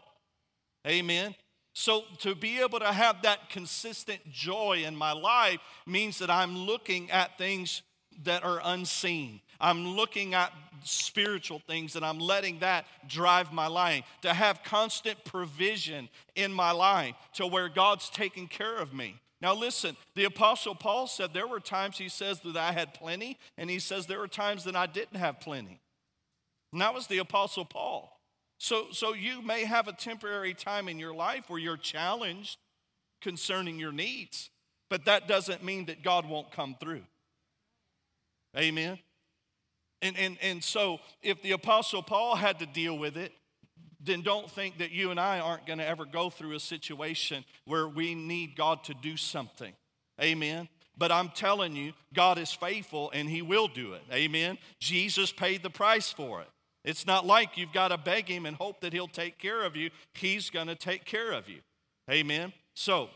Amen. 0.85 1.35
So, 1.73 2.03
to 2.19 2.35
be 2.35 2.59
able 2.59 2.79
to 2.79 2.91
have 2.93 3.23
that 3.23 3.49
consistent 3.49 4.29
joy 4.29 4.83
in 4.85 4.95
my 4.95 5.11
life 5.11 5.59
means 5.87 6.19
that 6.19 6.29
I'm 6.29 6.55
looking 6.55 7.09
at 7.09 7.37
things 7.37 7.81
that 8.23 8.43
are 8.43 8.61
unseen. 8.63 9.41
I'm 9.59 9.87
looking 9.87 10.33
at 10.33 10.51
spiritual 10.83 11.59
things 11.59 11.95
and 11.95 12.05
I'm 12.05 12.19
letting 12.19 12.59
that 12.59 12.85
drive 13.07 13.53
my 13.53 13.67
life. 13.67 14.03
To 14.21 14.33
have 14.33 14.63
constant 14.63 15.23
provision 15.23 16.09
in 16.35 16.51
my 16.51 16.71
life 16.71 17.15
to 17.35 17.47
where 17.47 17.69
God's 17.69 18.09
taking 18.09 18.47
care 18.47 18.77
of 18.77 18.93
me. 18.93 19.19
Now, 19.41 19.53
listen, 19.53 19.97
the 20.15 20.23
Apostle 20.23 20.73
Paul 20.73 21.05
said 21.05 21.33
there 21.33 21.47
were 21.47 21.59
times 21.59 21.97
he 21.97 22.07
says 22.07 22.39
that 22.41 22.55
I 22.55 22.71
had 22.71 22.93
plenty, 22.93 23.37
and 23.57 23.69
he 23.69 23.77
says 23.77 24.05
there 24.05 24.19
were 24.19 24.27
times 24.29 24.63
that 24.63 24.75
I 24.75 24.85
didn't 24.85 25.19
have 25.19 25.41
plenty. 25.41 25.81
And 26.71 26.81
that 26.81 26.93
was 26.93 27.07
the 27.07 27.17
Apostle 27.17 27.65
Paul. 27.65 28.17
So, 28.57 28.85
so 28.91 29.13
you 29.13 29.41
may 29.41 29.65
have 29.65 29.89
a 29.89 29.93
temporary 29.93 30.53
time 30.53 30.87
in 30.87 30.97
your 30.97 31.13
life 31.13 31.49
where 31.49 31.59
you're 31.59 31.75
challenged 31.75 32.57
concerning 33.21 33.79
your 33.79 33.91
needs, 33.91 34.49
but 34.89 35.03
that 35.05 35.27
doesn't 35.27 35.61
mean 35.61 35.87
that 35.87 36.03
God 36.03 36.25
won't 36.25 36.51
come 36.53 36.77
through. 36.79 37.03
Amen. 38.57 38.97
And, 40.03 40.17
and, 40.17 40.37
and 40.41 40.63
so, 40.63 40.99
if 41.21 41.41
the 41.41 41.51
Apostle 41.51 42.03
Paul 42.03 42.35
had 42.35 42.59
to 42.59 42.65
deal 42.65 42.97
with 42.97 43.17
it, 43.17 43.31
then 44.03 44.21
don't 44.21 44.51
think 44.51 44.79
that 44.79 44.91
you 44.91 45.11
and 45.11 45.19
I 45.19 45.39
aren't 45.39 45.65
going 45.65 45.79
to 45.79 45.87
ever 45.87 46.05
go 46.05 46.29
through 46.29 46.51
a 46.51 46.59
situation 46.59 47.45
where 47.65 47.87
we 47.87 48.13
need 48.13 48.55
God 48.55 48.83
to 48.83 48.93
do 48.93 49.15
something. 49.15 49.73
Amen. 50.21 50.67
But 50.97 51.11
I'm 51.11 51.29
telling 51.29 51.75
you, 51.75 51.93
God 52.13 52.37
is 52.37 52.51
faithful 52.51 53.11
and 53.11 53.29
He 53.29 53.41
will 53.41 53.67
do 53.67 53.93
it. 53.93 54.01
Amen. 54.11 54.57
Jesus 54.79 55.31
paid 55.31 55.63
the 55.63 55.69
price 55.69 56.11
for 56.11 56.41
it. 56.41 56.47
It's 56.83 57.07
not 57.07 57.25
like 57.25 57.57
you've 57.57 57.71
got 57.71 57.87
to 57.87 57.97
beg 57.97 58.27
Him 58.27 58.45
and 58.45 58.57
hope 58.57 58.81
that 58.81 58.91
He'll 58.91 59.07
take 59.07 59.39
care 59.39 59.63
of 59.63 59.77
you. 59.77 59.89
He's 60.13 60.49
going 60.49 60.67
to 60.67 60.75
take 60.75 61.05
care 61.05 61.31
of 61.31 61.47
you. 61.47 61.59
Amen. 62.11 62.51
So, 62.75 63.09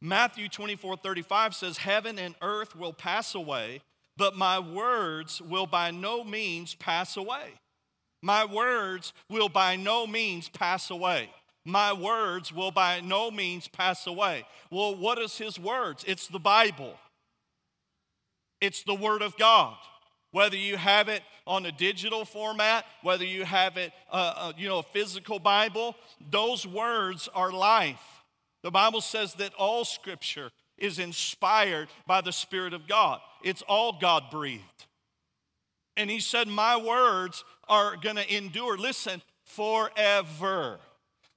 Matthew 0.00 0.48
24 0.48 0.96
35 0.96 1.54
says, 1.54 1.78
Heaven 1.78 2.18
and 2.18 2.34
earth 2.42 2.74
will 2.74 2.92
pass 2.92 3.36
away, 3.36 3.82
but 4.16 4.36
my 4.36 4.58
words 4.58 5.40
will 5.40 5.66
by 5.66 5.90
no 5.90 6.24
means 6.24 6.74
pass 6.74 7.16
away. 7.16 7.54
My 8.22 8.44
words 8.44 9.12
will 9.28 9.48
by 9.48 9.76
no 9.76 10.06
means 10.06 10.48
pass 10.48 10.90
away. 10.90 11.30
My 11.64 11.92
words 11.92 12.52
will 12.52 12.70
by 12.70 13.00
no 13.00 13.30
means 13.30 13.68
pass 13.68 14.06
away. 14.06 14.44
Well, 14.70 14.96
what 14.96 15.18
is 15.18 15.38
his 15.38 15.58
words? 15.58 16.04
It's 16.06 16.28
the 16.28 16.40
Bible, 16.40 16.94
it's 18.60 18.82
the 18.82 18.94
Word 18.94 19.22
of 19.22 19.36
God. 19.36 19.76
Whether 20.30 20.56
you 20.56 20.78
have 20.78 21.10
it 21.10 21.22
on 21.46 21.66
a 21.66 21.72
digital 21.72 22.24
format, 22.24 22.86
whether 23.02 23.24
you 23.24 23.44
have 23.44 23.76
it, 23.76 23.92
uh, 24.10 24.32
uh, 24.34 24.52
you 24.56 24.66
know, 24.66 24.78
a 24.78 24.82
physical 24.82 25.38
Bible, 25.38 25.94
those 26.30 26.66
words 26.66 27.28
are 27.34 27.52
life. 27.52 28.22
The 28.62 28.70
Bible 28.70 29.02
says 29.02 29.34
that 29.34 29.52
all 29.58 29.84
scripture 29.84 30.50
is 30.82 30.98
inspired 30.98 31.88
by 32.06 32.20
the 32.20 32.32
Spirit 32.32 32.74
of 32.74 32.86
God, 32.86 33.20
it's 33.42 33.62
all 33.62 33.96
God 33.98 34.24
breathed. 34.30 34.86
And 35.96 36.10
he 36.10 36.20
said, 36.20 36.48
My 36.48 36.76
words 36.76 37.44
are 37.68 37.96
going 37.96 38.16
to 38.16 38.34
endure, 38.34 38.76
listen, 38.76 39.22
forever. 39.44 40.80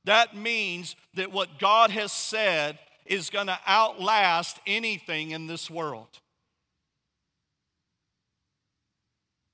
That 0.05 0.35
means 0.35 0.95
that 1.13 1.31
what 1.31 1.59
God 1.59 1.91
has 1.91 2.11
said 2.11 2.79
is 3.05 3.29
going 3.29 3.47
to 3.47 3.59
outlast 3.67 4.59
anything 4.65 5.31
in 5.31 5.47
this 5.47 5.69
world. 5.69 6.07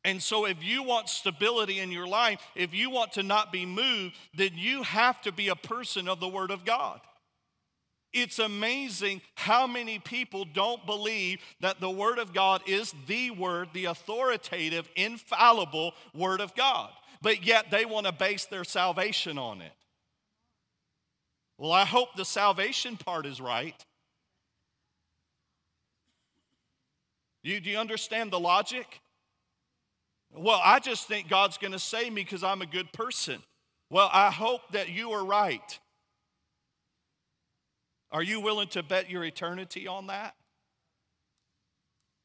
And 0.03 0.21
so, 0.21 0.45
if 0.45 0.63
you 0.63 0.83
want 0.83 1.09
stability 1.09 1.79
in 1.79 1.91
your 1.91 2.07
life, 2.07 2.41
if 2.55 2.73
you 2.73 2.89
want 2.89 3.13
to 3.13 3.23
not 3.23 3.51
be 3.51 3.65
moved, 3.65 4.15
then 4.33 4.51
you 4.55 4.83
have 4.83 5.21
to 5.23 5.31
be 5.31 5.49
a 5.49 5.55
person 5.55 6.07
of 6.07 6.19
the 6.19 6.27
Word 6.27 6.49
of 6.49 6.65
God. 6.65 7.01
It's 8.13 8.39
amazing 8.39 9.21
how 9.35 9.67
many 9.67 9.99
people 9.99 10.45
don't 10.45 10.85
believe 10.85 11.39
that 11.61 11.79
the 11.79 11.89
Word 11.89 12.19
of 12.19 12.33
God 12.33 12.61
is 12.67 12.93
the 13.07 13.31
Word, 13.31 13.69
the 13.73 13.85
authoritative, 13.85 14.89
infallible 14.95 15.93
Word 16.13 16.41
of 16.41 16.53
God, 16.55 16.91
but 17.21 17.45
yet 17.45 17.71
they 17.71 17.85
want 17.85 18.05
to 18.05 18.11
base 18.11 18.45
their 18.45 18.65
salvation 18.65 19.37
on 19.37 19.61
it. 19.61 19.71
Well, 21.57 21.71
I 21.71 21.85
hope 21.85 22.15
the 22.15 22.25
salvation 22.25 22.97
part 22.97 23.25
is 23.25 23.39
right. 23.39 23.85
You, 27.43 27.59
do 27.59 27.69
you 27.69 27.77
understand 27.77 28.31
the 28.31 28.39
logic? 28.39 28.99
Well, 30.33 30.59
I 30.63 30.79
just 30.79 31.07
think 31.07 31.29
God's 31.29 31.57
going 31.57 31.73
to 31.73 31.79
save 31.79 32.13
me 32.13 32.23
because 32.23 32.43
I'm 32.43 32.61
a 32.61 32.65
good 32.65 32.91
person. 32.93 33.41
Well, 33.89 34.09
I 34.11 34.31
hope 34.31 34.61
that 34.71 34.89
you 34.89 35.11
are 35.11 35.25
right. 35.25 35.79
Are 38.11 38.23
you 38.23 38.39
willing 38.39 38.67
to 38.69 38.83
bet 38.83 39.09
your 39.09 39.23
eternity 39.23 39.87
on 39.87 40.07
that? 40.07 40.35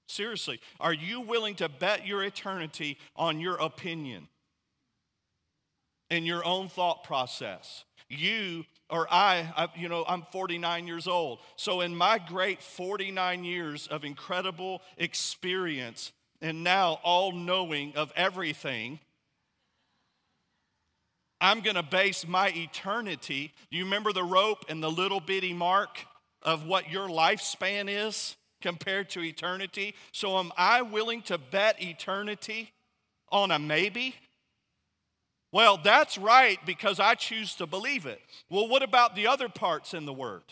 Seriously, 0.09 0.61
are 0.79 0.93
you 0.93 1.21
willing 1.21 1.57
to 1.57 1.69
bet 1.69 2.07
your 2.07 2.23
eternity 2.23 2.99
on 3.17 3.41
your 3.41 3.57
opinion 3.57 4.29
and 6.11 6.27
your 6.27 6.45
own 6.45 6.69
thought 6.69 7.03
process? 7.03 7.85
You 8.09 8.65
or 8.89 9.09
I, 9.11 9.53
I, 9.57 9.69
you 9.77 9.89
know, 9.89 10.05
I'm 10.07 10.23
49 10.31 10.87
years 10.87 11.09
old. 11.09 11.41
So, 11.57 11.81
in 11.81 11.97
my 11.97 12.19
great 12.19 12.63
49 12.63 13.43
years 13.43 13.89
of 13.89 14.05
incredible 14.05 14.81
experience 14.97 16.13
and 16.41 16.63
now 16.63 17.01
all 17.03 17.33
knowing 17.33 17.97
of 17.97 18.13
everything, 18.15 19.01
I'm 21.41 21.61
gonna 21.61 21.83
base 21.83 22.27
my 22.27 22.49
eternity. 22.49 23.53
Do 23.71 23.77
you 23.77 23.85
remember 23.85 24.13
the 24.13 24.25
rope 24.25 24.65
and 24.69 24.83
the 24.83 24.91
little 24.91 25.21
bitty 25.21 25.53
mark 25.53 25.99
of 26.43 26.67
what 26.67 26.91
your 26.91 27.09
lifespan 27.09 27.87
is 27.89 28.37
compared 28.63 29.11
to 29.11 29.23
eternity? 29.23 29.95
So, 30.13 30.39
am 30.39 30.53
I 30.57 30.83
willing 30.83 31.23
to 31.23 31.39
bet 31.39 31.83
eternity 31.83 32.73
on 33.31 33.51
a 33.51 33.59
maybe? 33.59 34.15
Well, 35.53 35.79
that's 35.83 36.19
right 36.19 36.59
because 36.67 37.01
I 37.01 37.15
choose 37.15 37.55
to 37.57 37.67
believe 37.67 38.07
it. 38.07 38.21
Well, 38.51 38.69
what 38.69 38.83
about 38.83 39.15
the 39.15 39.27
other 39.27 39.49
parts 39.49 39.95
in 39.95 40.05
the 40.05 40.13
Word? 40.13 40.43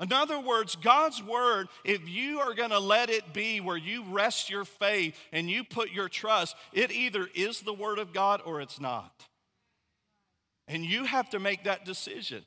In 0.00 0.14
other 0.14 0.40
words, 0.40 0.76
God's 0.76 1.22
Word, 1.22 1.68
if 1.84 2.08
you 2.08 2.40
are 2.40 2.54
going 2.54 2.70
to 2.70 2.78
let 2.78 3.10
it 3.10 3.34
be 3.34 3.60
where 3.60 3.76
you 3.76 4.02
rest 4.04 4.48
your 4.48 4.64
faith 4.64 5.14
and 5.30 5.50
you 5.50 5.62
put 5.62 5.90
your 5.90 6.08
trust, 6.08 6.56
it 6.72 6.90
either 6.90 7.28
is 7.34 7.60
the 7.60 7.74
Word 7.74 7.98
of 7.98 8.14
God 8.14 8.40
or 8.44 8.62
it's 8.62 8.80
not. 8.80 9.26
And 10.66 10.84
you 10.84 11.04
have 11.04 11.28
to 11.30 11.38
make 11.38 11.64
that 11.64 11.84
decision. 11.84 12.46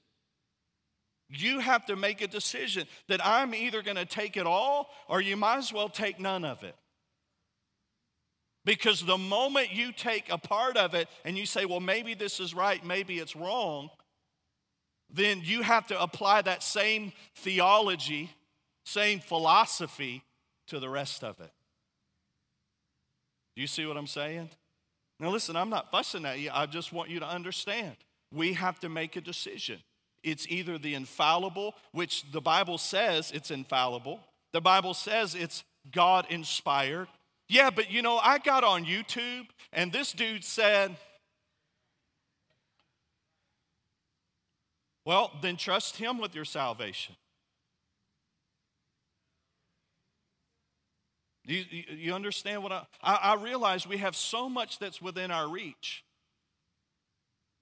You 1.30 1.60
have 1.60 1.86
to 1.86 1.96
make 1.96 2.22
a 2.22 2.28
decision 2.28 2.88
that 3.08 3.26
I'm 3.26 3.54
either 3.54 3.84
going 3.84 3.98
to 3.98 4.06
take 4.06 4.36
it 4.36 4.48
all 4.48 4.90
or 5.08 5.22
you 5.22 5.38
might 5.38 5.58
as 5.58 5.72
well 5.72 5.90
take 5.90 6.20
none 6.20 6.46
of 6.46 6.64
it. 6.64 6.76
Because 8.66 9.06
the 9.06 9.18
moment 9.18 9.74
you 9.74 9.92
take 9.92 10.32
a 10.32 10.38
part 10.38 10.78
of 10.78 10.96
it 10.96 11.08
and 11.26 11.38
you 11.38 11.46
say, 11.46 11.66
well, 11.66 11.82
maybe 11.82 12.14
this 12.14 12.40
is 12.40 12.54
right, 12.54 12.84
maybe 12.84 13.20
it's 13.20 13.36
wrong, 13.36 13.90
then 15.14 15.42
you 15.44 15.62
have 15.62 15.88
to 15.88 16.02
apply 16.02 16.42
that 16.42 16.64
same 16.64 17.14
theology, 17.36 18.32
same 18.84 19.20
philosophy 19.20 20.24
to 20.68 20.80
the 20.80 20.90
rest 20.90 21.24
of 21.24 21.40
it. 21.40 21.52
Do 23.56 23.62
you 23.62 23.68
see 23.68 23.86
what 23.86 23.96
I'm 23.96 24.08
saying? 24.08 24.50
Now, 25.20 25.30
listen, 25.30 25.56
I'm 25.56 25.70
not 25.70 25.92
fussing 25.92 26.26
at 26.26 26.40
you. 26.40 26.50
I 26.52 26.66
just 26.66 26.92
want 26.92 27.10
you 27.10 27.20
to 27.20 27.28
understand. 27.28 27.96
We 28.34 28.54
have 28.54 28.80
to 28.80 28.90
make 28.90 29.16
a 29.16 29.22
decision. 29.22 29.80
It's 30.24 30.48
either 30.50 30.78
the 30.78 30.96
infallible, 30.96 31.76
which 31.92 32.30
the 32.32 32.42
Bible 32.42 32.78
says 32.78 33.32
it's 33.32 33.52
infallible, 33.52 34.20
the 34.52 34.62
Bible 34.62 34.94
says 34.94 35.36
it's 35.36 35.64
God 35.92 36.26
inspired, 36.30 37.08
yeah, 37.50 37.70
but 37.70 37.92
you 37.92 38.02
know, 38.02 38.18
I 38.18 38.40
got 38.40 38.64
on 38.64 38.86
YouTube 38.86 39.48
and 39.72 39.92
this 39.92 40.12
dude 40.12 40.44
said, 40.44 40.96
Well, 45.06 45.32
then 45.42 45.58
trust 45.58 45.98
him 45.98 46.18
with 46.18 46.34
your 46.34 46.46
salvation. 46.46 47.16
You, 51.46 51.66
you, 51.90 52.14
understand 52.14 52.64
what 52.64 52.72
I, 52.72 52.86
I, 53.02 53.16
I 53.16 53.36
realize 53.36 53.86
we 53.86 53.98
have 53.98 54.16
so 54.16 54.48
much 54.48 54.80
that's 54.80 55.02
within 55.02 55.30
our 55.30 55.50
reach. 55.50 56.06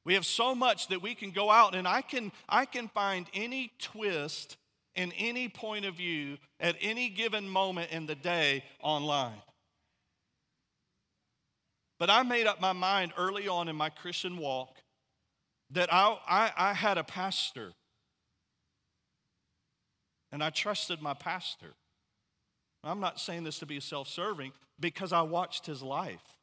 We 0.05 0.13
have 0.13 0.25
so 0.25 0.53
much 0.53 0.88
that 0.89 1.01
we 1.01 1.15
can 1.15 1.31
go 1.31 1.50
out 1.50 1.74
and 1.74 1.88
I 1.88 2.01
can, 2.01 2.31
I 2.48 2.65
can 2.65 2.89
find 2.89 3.25
any 3.33 3.71
twist 3.79 4.57
in 4.93 5.12
any 5.13 5.50
point 5.50 5.86
of 5.86 5.95
view 5.95 6.38
at 6.60 6.75
any 6.79 7.10
given 7.10 7.50
moment 7.50 7.91
in 7.91 8.05
the 8.05 8.15
day 8.15 8.63
online. 8.81 9.41
But 11.98 12.12
I 12.12 12.21
made 12.24 12.45
up 12.45 12.62
my 12.62 12.74
mind 12.74 13.13
early 13.17 13.48
on 13.48 13.67
in 13.67 13.75
my 13.75 13.89
Christian 13.89 14.38
walk 14.38 14.75
that 15.72 15.94
I, 15.94 16.18
I, 16.28 16.51
I 16.58 16.74
had 16.74 16.98
a 16.98 17.04
pastor. 17.04 17.74
And 20.32 20.44
I 20.44 20.50
trusted 20.50 21.01
my 21.01 21.13
pastor. 21.13 21.74
I'm 22.84 23.00
not 23.00 23.20
saying 23.20 23.44
this 23.44 23.60
to 23.60 23.66
be 23.66 23.80
self 23.80 24.08
serving 24.08 24.54
because 24.80 25.13
I 25.13 25.22
watched 25.22 25.66
his 25.66 25.82
life. 25.82 26.38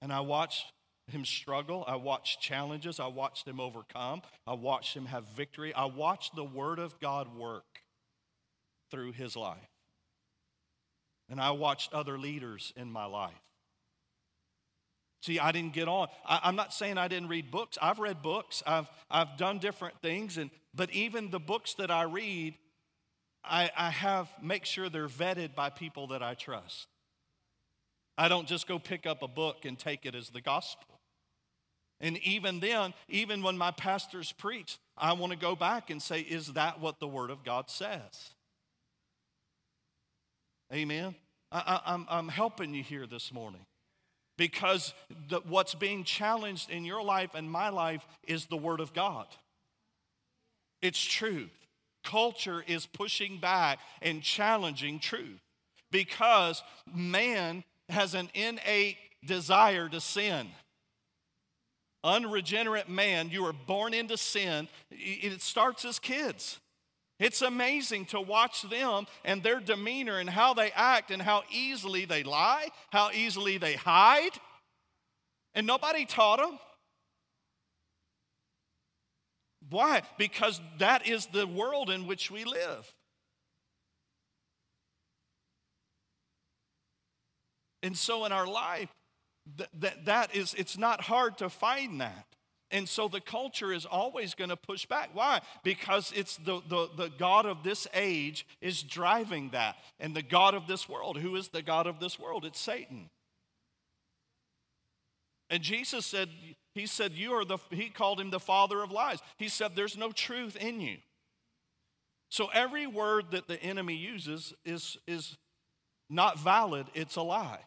And 0.00 0.12
I 0.12 0.20
watched 0.20 0.72
him 1.06 1.24
struggle. 1.24 1.84
I 1.86 1.96
watched 1.96 2.40
challenges. 2.40 2.98
I 2.98 3.06
watched 3.06 3.46
him 3.46 3.60
overcome. 3.60 4.22
I 4.46 4.54
watched 4.54 4.96
him 4.96 5.06
have 5.06 5.24
victory. 5.36 5.72
I 5.74 5.84
watched 5.84 6.34
the 6.34 6.44
Word 6.44 6.78
of 6.78 6.98
God 7.00 7.36
work 7.36 7.64
through 8.90 9.12
his 9.12 9.36
life. 9.36 9.58
And 11.28 11.40
I 11.40 11.52
watched 11.52 11.94
other 11.94 12.18
leaders 12.18 12.72
in 12.76 12.90
my 12.90 13.06
life. 13.06 13.32
See, 15.22 15.38
I 15.38 15.52
didn't 15.52 15.72
get 15.72 15.86
on. 15.86 16.08
I, 16.26 16.48
am 16.48 16.56
not 16.56 16.74
saying 16.74 16.98
I 16.98 17.06
didn't 17.06 17.28
read 17.28 17.52
books. 17.52 17.78
I've 17.80 18.00
read 18.00 18.22
books. 18.22 18.60
I've, 18.66 18.90
I've 19.08 19.36
done 19.36 19.60
different 19.60 20.00
things. 20.02 20.36
And, 20.36 20.50
but 20.74 20.90
even 20.90 21.30
the 21.30 21.38
books 21.38 21.74
that 21.74 21.92
I 21.92 22.02
read, 22.02 22.54
I, 23.44 23.70
I 23.76 23.90
have 23.90 24.28
make 24.42 24.64
sure 24.64 24.88
they're 24.88 25.06
vetted 25.06 25.54
by 25.54 25.70
people 25.70 26.08
that 26.08 26.24
I 26.24 26.34
trust. 26.34 26.88
I 28.18 28.28
don't 28.28 28.48
just 28.48 28.66
go 28.66 28.80
pick 28.80 29.06
up 29.06 29.22
a 29.22 29.28
book 29.28 29.64
and 29.64 29.78
take 29.78 30.06
it 30.06 30.16
as 30.16 30.30
the 30.30 30.40
gospel. 30.40 30.98
And 32.00 32.18
even 32.18 32.58
then, 32.58 32.92
even 33.08 33.44
when 33.44 33.56
my 33.56 33.70
pastors 33.70 34.32
preach, 34.32 34.76
I 34.98 35.12
want 35.12 35.30
to 35.32 35.38
go 35.38 35.54
back 35.54 35.88
and 35.88 36.02
say, 36.02 36.20
is 36.20 36.48
that 36.54 36.80
what 36.80 36.98
the 36.98 37.06
Word 37.06 37.30
of 37.30 37.44
God 37.44 37.70
says? 37.70 38.30
Amen. 40.74 41.14
I, 41.52 42.02
I'm 42.08 42.28
helping 42.28 42.74
you 42.74 42.82
here 42.82 43.06
this 43.06 43.32
morning 43.32 43.66
because 44.42 44.92
the, 45.28 45.38
what's 45.48 45.76
being 45.76 46.02
challenged 46.02 46.68
in 46.68 46.84
your 46.84 47.00
life 47.00 47.30
and 47.36 47.48
my 47.48 47.68
life 47.68 48.04
is 48.26 48.46
the 48.46 48.56
Word 48.56 48.80
of 48.80 48.92
God. 48.92 49.28
It's 50.80 51.00
truth. 51.00 51.52
Culture 52.02 52.64
is 52.66 52.84
pushing 52.84 53.38
back 53.38 53.78
and 54.00 54.20
challenging 54.20 54.98
truth 54.98 55.38
because 55.92 56.64
man 56.92 57.62
has 57.88 58.14
an 58.14 58.30
innate 58.34 58.96
desire 59.24 59.88
to 59.88 60.00
sin. 60.00 60.48
Unregenerate 62.02 62.88
man, 62.88 63.30
you 63.30 63.46
are 63.46 63.52
born 63.52 63.94
into 63.94 64.16
sin. 64.16 64.66
It 64.90 65.40
starts 65.40 65.84
as 65.84 66.00
kids. 66.00 66.58
It's 67.18 67.42
amazing 67.42 68.06
to 68.06 68.20
watch 68.20 68.62
them 68.62 69.06
and 69.24 69.42
their 69.42 69.60
demeanor 69.60 70.18
and 70.18 70.28
how 70.28 70.54
they 70.54 70.72
act 70.72 71.10
and 71.10 71.22
how 71.22 71.44
easily 71.52 72.04
they 72.04 72.22
lie, 72.22 72.68
how 72.90 73.10
easily 73.12 73.58
they 73.58 73.74
hide. 73.74 74.32
And 75.54 75.66
nobody 75.66 76.04
taught 76.04 76.38
them. 76.38 76.58
Why? 79.70 80.02
Because 80.18 80.60
that 80.78 81.06
is 81.06 81.26
the 81.26 81.46
world 81.46 81.90
in 81.90 82.06
which 82.06 82.30
we 82.30 82.44
live. 82.44 82.92
And 87.82 87.96
so 87.96 88.24
in 88.24 88.32
our 88.32 88.46
life, 88.46 88.88
that, 89.78 90.04
that, 90.04 90.34
is, 90.34 90.54
it's 90.54 90.78
not 90.78 91.02
hard 91.02 91.38
to 91.38 91.48
find 91.48 92.00
that. 92.00 92.26
And 92.72 92.88
so 92.88 93.06
the 93.06 93.20
culture 93.20 93.70
is 93.70 93.84
always 93.84 94.34
going 94.34 94.48
to 94.48 94.56
push 94.56 94.86
back. 94.86 95.10
Why? 95.12 95.42
Because 95.62 96.10
it's 96.16 96.38
the, 96.38 96.62
the, 96.68 96.88
the 96.96 97.10
God 97.18 97.44
of 97.44 97.62
this 97.62 97.86
age 97.92 98.46
is 98.62 98.82
driving 98.82 99.50
that. 99.50 99.76
And 100.00 100.16
the 100.16 100.22
God 100.22 100.54
of 100.54 100.66
this 100.66 100.88
world, 100.88 101.18
who 101.18 101.36
is 101.36 101.48
the 101.48 101.60
God 101.60 101.86
of 101.86 102.00
this 102.00 102.18
world? 102.18 102.46
It's 102.46 102.58
Satan. 102.58 103.10
And 105.50 105.62
Jesus 105.62 106.06
said, 106.06 106.30
He 106.74 106.86
said, 106.86 107.12
You 107.12 107.34
are 107.34 107.44
the, 107.44 107.58
He 107.70 107.90
called 107.90 108.18
him 108.18 108.30
the 108.30 108.40
father 108.40 108.82
of 108.82 108.90
lies. 108.90 109.18
He 109.36 109.48
said, 109.48 109.72
There's 109.76 109.98
no 109.98 110.10
truth 110.10 110.56
in 110.56 110.80
you. 110.80 110.96
So 112.30 112.48
every 112.54 112.86
word 112.86 113.26
that 113.32 113.48
the 113.48 113.62
enemy 113.62 113.94
uses 113.94 114.54
is, 114.64 114.96
is 115.06 115.36
not 116.08 116.38
valid, 116.38 116.86
it's 116.94 117.16
a 117.16 117.22
lie. 117.22 117.60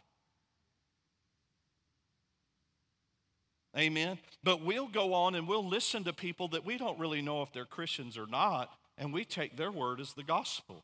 Amen. 3.78 4.18
But 4.44 4.64
we'll 4.64 4.88
go 4.88 5.14
on 5.14 5.36
and 5.36 5.48
we'll 5.48 5.68
listen 5.68 6.04
to 6.06 6.14
people 6.14 6.48
that 6.50 6.66
we 6.66 6.78
don't 6.78 6.98
really 6.98 7.22
know 7.22 7.42
if 7.42 7.52
they're 7.52 7.66
Christians 7.66 8.18
or 8.18 8.26
not, 8.26 8.72
and 8.98 9.14
we 9.14 9.26
take 9.26 9.58
their 9.58 9.72
word 9.72 10.00
as 10.00 10.14
the 10.14 10.24
gospel. 10.24 10.84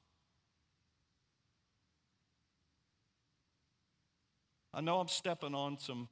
I 4.74 4.82
know 4.82 5.00
I'm 5.00 5.08
stepping 5.08 5.54
on 5.54 5.78
some, 5.80 6.10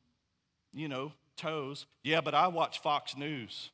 you 0.73 0.87
know, 0.87 1.13
toes. 1.37 1.85
Yeah, 2.03 2.21
but 2.21 2.33
I 2.33 2.47
watch 2.47 2.79
Fox 2.79 3.15
News. 3.17 3.71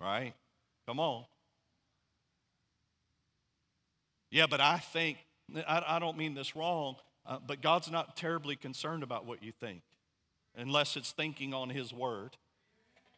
Right? 0.00 0.34
Come 0.86 0.98
on. 0.98 1.24
Yeah, 4.30 4.46
but 4.48 4.60
I 4.60 4.78
think 4.78 5.18
I, 5.66 5.82
I 5.86 5.98
don't 5.98 6.16
mean 6.16 6.34
this 6.34 6.56
wrong, 6.56 6.96
uh, 7.26 7.38
but 7.46 7.60
God's 7.60 7.90
not 7.90 8.16
terribly 8.16 8.56
concerned 8.56 9.02
about 9.02 9.26
what 9.26 9.42
you 9.42 9.52
think 9.52 9.82
unless 10.56 10.96
it's 10.96 11.12
thinking 11.12 11.54
on 11.54 11.70
His 11.70 11.92
word. 11.92 12.36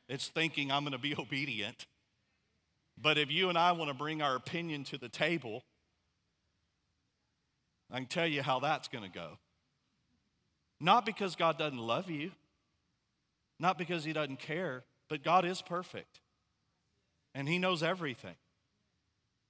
It's 0.09 0.28
thinking, 0.28 0.71
I'm 0.71 0.83
going 0.83 0.93
to 0.93 0.99
be 0.99 1.14
obedient. 1.19 1.87
But 3.00 3.19
if 3.19 3.31
you 3.31 3.49
and 3.49 3.59
I 3.59 3.73
want 3.73 3.88
to 3.88 3.95
bring 3.95 4.23
our 4.23 4.37
opinion 4.37 4.85
to 4.85 4.99
the 4.99 5.09
table, 5.09 5.64
I 7.90 7.99
can 7.99 8.07
tell 8.07 8.26
you 8.26 8.43
how 8.43 8.61
that's 8.61 8.88
going 8.88 9.04
to 9.04 9.11
go. 9.11 9.38
Not 10.81 11.07
because 11.07 11.35
God 11.35 11.59
doesn't 11.59 11.79
love 11.79 12.11
you, 12.11 12.33
not 13.59 13.79
because 13.79 14.05
He 14.05 14.12
doesn't 14.12 14.38
care, 14.38 14.85
but 15.09 15.22
God 15.22 15.44
is 15.44 15.62
perfect 15.62 16.20
and 17.35 17.48
He 17.48 17.59
knows 17.59 17.83
everything. 17.83 18.37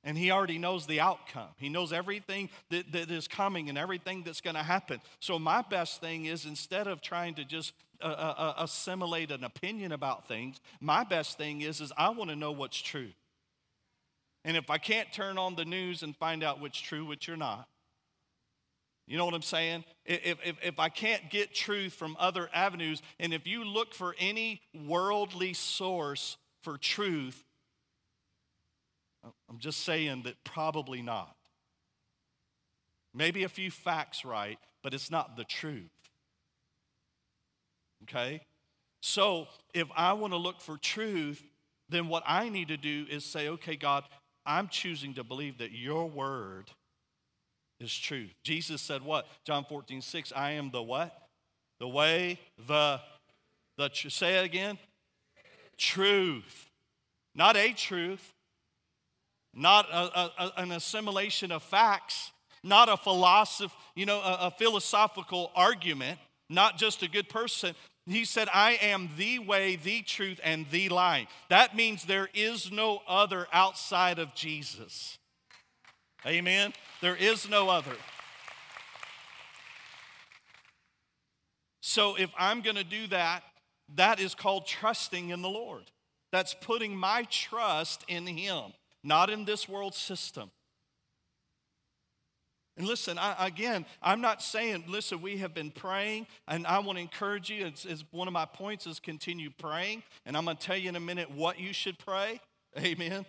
And 0.07 0.19
he 0.19 0.31
already 0.31 0.59
knows 0.59 0.87
the 0.87 1.01
outcome. 1.01 1.49
He 1.57 1.71
knows 1.71 1.91
everything 1.91 2.51
that, 2.69 2.93
that 2.93 3.11
is 3.11 3.27
coming 3.27 3.71
and 3.71 3.79
everything 3.79 4.23
that's 4.23 4.43
going 4.43 4.55
to 4.55 4.63
happen. 4.63 5.01
So, 5.19 5.39
my 5.39 5.63
best 5.63 6.01
thing 6.01 6.27
is 6.27 6.45
instead 6.45 6.87
of 6.87 7.01
trying 7.01 7.35
to 7.37 7.45
just 7.45 7.73
uh, 8.03 8.07
uh, 8.07 8.35
uh, 8.37 8.55
assimilate 8.59 9.31
an 9.31 9.45
opinion 9.45 9.93
about 9.93 10.29
things, 10.29 10.61
my 10.79 11.05
best 11.05 11.39
thing 11.39 11.63
is, 11.63 11.81
is 11.81 11.91
I 11.97 12.11
want 12.11 12.29
to 12.29 12.37
know 12.37 12.53
what's 12.53 12.81
true. 12.81 13.13
And 14.45 14.59
if 14.59 14.69
I 14.69 14.77
can't 14.77 15.11
turn 15.11 15.39
on 15.39 15.55
the 15.55 15.65
news 15.65 16.03
and 16.03 16.15
find 16.15 16.45
out 16.45 16.61
what's 16.61 16.79
true, 16.79 17.07
which 17.07 17.27
you're 17.27 17.39
not, 17.39 17.67
you 19.07 19.19
know 19.19 19.25
what 19.25 19.35
I'm 19.35 19.43
saying? 19.43 19.85
If, 20.05 20.39
if, 20.45 20.57
if 20.63 20.79
I 20.79 20.89
can't 20.89 21.31
get 21.31 21.55
truth 21.55 21.93
from 21.93 22.17
other 22.19 22.49
avenues, 22.55 23.03
and 23.19 23.35
if 23.35 23.47
you 23.47 23.65
look 23.65 23.95
for 23.95 24.15
any 24.19 24.63
worldly 24.87 25.53
source 25.53 26.37
for 26.63 26.79
truth, 26.79 27.45
I'm 29.49 29.59
just 29.59 29.85
saying 29.85 30.23
that 30.25 30.43
probably 30.45 31.03
not. 31.03 31.35
Maybe 33.15 33.45
a 33.45 33.49
few 33.49 33.71
facts 33.71 34.25
right, 34.25 34.59
but 34.83 34.93
it's 34.93 35.11
not 35.11 35.37
the 35.37 35.45
truth. 35.45 35.91
Okay? 38.03 38.43
So 39.01 39.47
if 39.73 39.89
I 39.97 40.13
want 40.15 40.33
to 40.33 40.37
look 40.37 40.61
for 40.61 40.77
truth, 40.77 41.43
then 41.89 42.09
what 42.09 42.23
I 42.27 42.49
need 42.49 42.69
to 42.69 42.77
do 42.77 43.07
is 43.09 43.25
say, 43.25 43.49
okay, 43.49 43.77
God, 43.77 44.05
I'm 44.45 44.69
choosing 44.69 45.15
to 45.15 45.25
believe 45.25 45.59
that 45.59 45.73
your 45.73 46.09
word 46.09 46.71
is 47.81 47.97
truth. 47.97 48.35
Jesus 48.43 48.83
said 48.83 49.03
what? 49.03 49.27
John 49.45 49.65
14, 49.65 50.01
6, 50.01 50.33
I 50.35 50.53
am 50.53 50.71
the 50.71 50.83
what? 50.83 51.17
The 51.81 51.89
way, 51.89 52.39
the, 52.67 53.01
the, 53.77 53.91
say 54.09 54.39
it 54.39 54.45
again. 54.45 54.79
Truth. 55.77 56.71
Not 57.35 57.57
a 57.57 57.73
truth, 57.73 58.34
not 59.55 59.87
a, 59.91 60.31
a, 60.43 60.53
an 60.59 60.73
assimilation 60.73 61.53
of 61.53 61.63
facts, 61.63 62.33
not 62.63 62.89
a 62.89 62.97
philosoph, 62.97 63.73
you 63.95 64.07
know, 64.07 64.21
a, 64.21 64.47
a 64.47 64.51
philosophical 64.51 65.53
argument, 65.55 66.19
not 66.49 66.77
just 66.77 67.03
a 67.03 67.09
good 67.09 67.29
person. 67.29 67.75
He 68.07 68.25
said, 68.25 68.49
I 68.53 68.73
am 68.83 69.11
the 69.17 69.39
way, 69.39 69.77
the 69.77 70.03
truth, 70.03 70.41
and 70.45 70.67
the 70.71 70.89
life. 70.91 71.29
That 71.49 71.75
means 71.75 72.05
there 72.05 72.29
is 72.35 72.71
no 72.71 73.01
other 73.09 73.47
outside 73.53 74.19
of 74.19 74.35
Jesus. 74.35 75.19
Amen? 76.27 76.73
There 77.01 77.17
is 77.17 77.49
no 77.49 77.71
other. 77.71 77.97
So 81.81 82.17
if 82.17 82.31
I'm 82.39 82.61
going 82.61 82.77
to 82.77 82.85
do 82.85 83.07
that, 83.09 83.43
that 83.95 84.21
is 84.21 84.35
called 84.35 84.67
trusting 84.67 85.31
in 85.31 85.43
the 85.43 85.49
Lord. 85.49 85.85
That's 86.33 86.55
putting 86.55 86.97
my 86.97 87.27
trust 87.31 88.05
in 88.09 88.27
Him 88.27 88.73
not 89.05 89.31
in 89.31 89.45
this 89.45 89.69
world 89.69 89.95
system. 89.95 90.51
And 92.77 92.89
listen, 92.89 93.19
I, 93.19 93.47
again, 93.47 93.87
I'm 94.03 94.21
not 94.21 94.43
saying, 94.43 94.85
listen, 94.89 95.23
we 95.23 95.37
have 95.39 95.55
been 95.55 95.71
praying, 95.71 96.27
and 96.49 96.67
I 96.67 96.81
want 96.81 96.99
to 96.99 97.03
encourage 97.03 97.49
you. 97.49 97.67
It's, 97.67 97.85
it's 97.85 98.03
one 98.11 98.27
of 98.27 98.35
my 98.35 98.47
points 98.47 98.87
is 98.87 98.99
continue 98.99 99.51
praying, 99.51 100.03
and 100.27 100.37
I'm 100.37 100.45
going 100.45 100.57
to 100.57 100.67
tell 100.67 100.77
you 100.77 100.89
in 100.89 100.97
a 100.97 101.01
minute 101.01 101.31
what 101.31 101.61
you 101.61 101.73
should 101.73 101.99
pray. 101.99 102.41
Amen. 102.77 103.25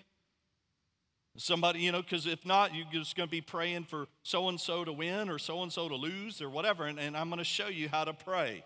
Somebody, 1.38 1.82
you 1.82 1.92
know, 1.92 2.02
because 2.02 2.26
if 2.26 2.44
not, 2.46 2.74
you're 2.74 2.88
just 2.92 3.16
going 3.16 3.28
to 3.28 3.32
be 3.32 3.42
praying 3.42 3.84
for 3.84 4.08
so 4.24 4.50
and 4.50 4.60
so 4.60 4.84
to 4.84 4.94
win 4.94 5.30
or 5.30 5.38
so 5.38 5.62
and 5.62 5.72
so 5.72 5.90
to 5.90 5.96
lose 5.96 6.42
or 6.42 6.50
whatever, 6.50 6.86
and, 6.86 7.00
and 7.00 7.16
I'm 7.16 7.30
going 7.30 7.40
to 7.40 7.44
show 7.44 7.68
you 7.68 7.90
how 7.90 8.06
to 8.06 8.14
pray. 8.14 8.64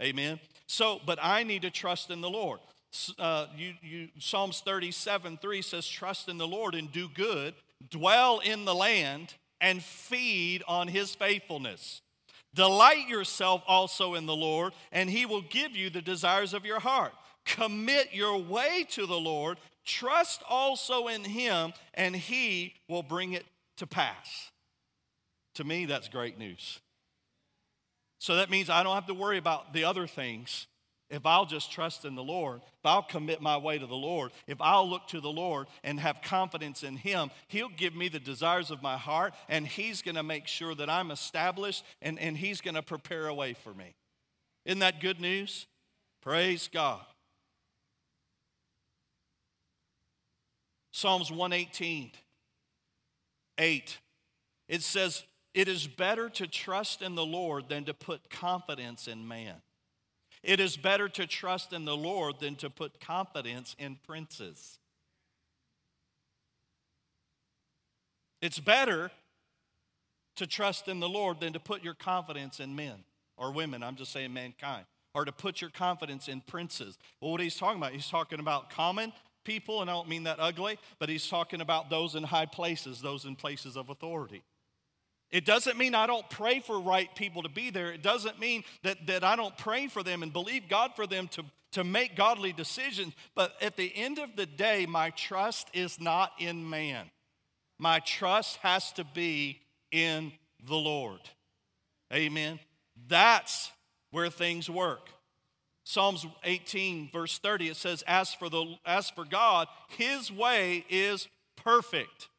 Amen. 0.00 0.38
So, 0.66 1.00
but 1.04 1.18
I 1.20 1.42
need 1.42 1.62
to 1.62 1.70
trust 1.70 2.10
in 2.10 2.20
the 2.20 2.30
Lord 2.30 2.60
uh, 3.18 3.46
you, 3.56 3.74
you, 3.82 4.08
Psalms 4.18 4.60
37 4.60 5.38
3 5.38 5.62
says, 5.62 5.86
Trust 5.86 6.28
in 6.28 6.38
the 6.38 6.46
Lord 6.46 6.74
and 6.74 6.90
do 6.90 7.08
good, 7.08 7.54
dwell 7.88 8.40
in 8.40 8.64
the 8.64 8.74
land, 8.74 9.34
and 9.60 9.82
feed 9.82 10.62
on 10.66 10.88
his 10.88 11.14
faithfulness. 11.14 12.02
Delight 12.54 13.08
yourself 13.08 13.62
also 13.66 14.14
in 14.14 14.26
the 14.26 14.34
Lord, 14.34 14.72
and 14.90 15.08
he 15.08 15.24
will 15.24 15.42
give 15.42 15.76
you 15.76 15.88
the 15.88 16.02
desires 16.02 16.52
of 16.52 16.64
your 16.64 16.80
heart. 16.80 17.12
Commit 17.44 18.12
your 18.12 18.38
way 18.38 18.84
to 18.90 19.06
the 19.06 19.18
Lord, 19.18 19.58
trust 19.84 20.42
also 20.48 21.06
in 21.06 21.22
him, 21.22 21.72
and 21.94 22.14
he 22.14 22.74
will 22.88 23.02
bring 23.02 23.34
it 23.34 23.46
to 23.76 23.86
pass. 23.86 24.50
To 25.54 25.64
me, 25.64 25.86
that's 25.86 26.08
great 26.08 26.38
news. 26.38 26.80
So 28.18 28.36
that 28.36 28.50
means 28.50 28.68
I 28.68 28.82
don't 28.82 28.94
have 28.94 29.06
to 29.06 29.14
worry 29.14 29.38
about 29.38 29.72
the 29.72 29.84
other 29.84 30.06
things 30.06 30.66
if 31.10 31.26
I'll 31.26 31.46
just 31.46 31.72
trust 31.72 32.04
in 32.04 32.14
the 32.14 32.22
Lord, 32.22 32.60
if 32.62 32.86
I'll 32.86 33.02
commit 33.02 33.42
my 33.42 33.56
way 33.56 33.78
to 33.78 33.86
the 33.86 33.94
Lord, 33.94 34.30
if 34.46 34.60
I'll 34.60 34.88
look 34.88 35.08
to 35.08 35.20
the 35.20 35.30
Lord 35.30 35.66
and 35.82 35.98
have 35.98 36.22
confidence 36.22 36.84
in 36.84 36.96
Him, 36.96 37.30
He'll 37.48 37.68
give 37.68 37.96
me 37.96 38.08
the 38.08 38.20
desires 38.20 38.70
of 38.70 38.82
my 38.82 38.96
heart 38.96 39.34
and 39.48 39.66
He's 39.66 40.02
going 40.02 40.14
to 40.14 40.22
make 40.22 40.46
sure 40.46 40.74
that 40.76 40.88
I'm 40.88 41.10
established 41.10 41.84
and, 42.00 42.18
and 42.18 42.36
He's 42.36 42.60
going 42.60 42.76
to 42.76 42.82
prepare 42.82 43.26
a 43.26 43.34
way 43.34 43.54
for 43.54 43.74
me. 43.74 43.94
Isn't 44.64 44.78
that 44.78 45.00
good 45.00 45.20
news? 45.20 45.66
Praise 46.22 46.68
God. 46.72 47.00
Psalms 50.92 51.30
118, 51.30 52.12
8. 53.58 53.98
It 54.68 54.82
says, 54.82 55.24
It 55.54 55.66
is 55.66 55.86
better 55.86 56.28
to 56.30 56.46
trust 56.46 57.02
in 57.02 57.14
the 57.14 57.24
Lord 57.24 57.68
than 57.68 57.84
to 57.86 57.94
put 57.94 58.30
confidence 58.30 59.08
in 59.08 59.26
man. 59.26 59.56
It 60.42 60.60
is 60.60 60.76
better 60.76 61.08
to 61.10 61.26
trust 61.26 61.72
in 61.72 61.84
the 61.84 61.96
Lord 61.96 62.40
than 62.40 62.56
to 62.56 62.70
put 62.70 63.00
confidence 63.00 63.76
in 63.78 63.98
princes. 64.06 64.78
It's 68.40 68.58
better 68.58 69.10
to 70.36 70.46
trust 70.46 70.88
in 70.88 71.00
the 71.00 71.08
Lord 71.08 71.40
than 71.40 71.52
to 71.52 71.60
put 71.60 71.84
your 71.84 71.92
confidence 71.94 72.60
in 72.60 72.74
men 72.74 73.04
or 73.36 73.52
women. 73.52 73.82
I'm 73.82 73.96
just 73.96 74.12
saying 74.12 74.32
mankind. 74.32 74.86
Or 75.12 75.24
to 75.24 75.32
put 75.32 75.60
your 75.60 75.70
confidence 75.70 76.28
in 76.28 76.40
princes. 76.40 76.96
Well, 77.20 77.32
what 77.32 77.40
he's 77.40 77.56
talking 77.56 77.78
about, 77.78 77.92
he's 77.92 78.08
talking 78.08 78.38
about 78.38 78.70
common 78.70 79.12
people, 79.44 79.80
and 79.80 79.90
I 79.90 79.94
don't 79.94 80.08
mean 80.08 80.22
that 80.24 80.38
ugly, 80.38 80.78
but 80.98 81.08
he's 81.08 81.26
talking 81.26 81.60
about 81.60 81.90
those 81.90 82.14
in 82.14 82.22
high 82.22 82.46
places, 82.46 83.00
those 83.02 83.24
in 83.24 83.34
places 83.34 83.76
of 83.76 83.90
authority. 83.90 84.44
It 85.30 85.44
doesn't 85.44 85.78
mean 85.78 85.94
I 85.94 86.06
don't 86.06 86.28
pray 86.28 86.60
for 86.60 86.80
right 86.80 87.14
people 87.14 87.42
to 87.42 87.48
be 87.48 87.70
there. 87.70 87.92
It 87.92 88.02
doesn't 88.02 88.40
mean 88.40 88.64
that, 88.82 89.06
that 89.06 89.22
I 89.22 89.36
don't 89.36 89.56
pray 89.56 89.86
for 89.86 90.02
them 90.02 90.22
and 90.22 90.32
believe 90.32 90.68
God 90.68 90.92
for 90.96 91.06
them 91.06 91.28
to, 91.28 91.44
to 91.72 91.84
make 91.84 92.16
godly 92.16 92.52
decisions. 92.52 93.14
But 93.36 93.52
at 93.60 93.76
the 93.76 93.92
end 93.94 94.18
of 94.18 94.34
the 94.34 94.46
day, 94.46 94.86
my 94.86 95.10
trust 95.10 95.68
is 95.72 96.00
not 96.00 96.32
in 96.38 96.68
man. 96.68 97.10
My 97.78 98.00
trust 98.00 98.56
has 98.58 98.92
to 98.92 99.04
be 99.04 99.60
in 99.92 100.32
the 100.66 100.76
Lord. 100.76 101.20
Amen. 102.12 102.58
That's 103.08 103.70
where 104.10 104.30
things 104.30 104.68
work. 104.68 105.10
Psalms 105.84 106.26
18, 106.44 107.08
verse 107.10 107.38
30, 107.38 107.68
it 107.68 107.76
says, 107.76 108.02
As 108.06 108.34
for, 108.34 108.48
the, 108.48 108.76
as 108.84 109.10
for 109.10 109.24
God, 109.24 109.68
his 109.88 110.30
way 110.30 110.84
is 110.88 111.28
perfect. 111.56 112.29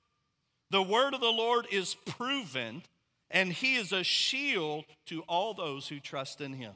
The 0.71 0.81
word 0.81 1.13
of 1.13 1.19
the 1.19 1.27
Lord 1.27 1.67
is 1.69 1.95
proven, 1.95 2.83
and 3.29 3.51
he 3.51 3.75
is 3.75 3.91
a 3.91 4.05
shield 4.05 4.85
to 5.07 5.21
all 5.23 5.53
those 5.53 5.89
who 5.89 5.99
trust 5.99 6.39
in 6.39 6.53
him. 6.53 6.73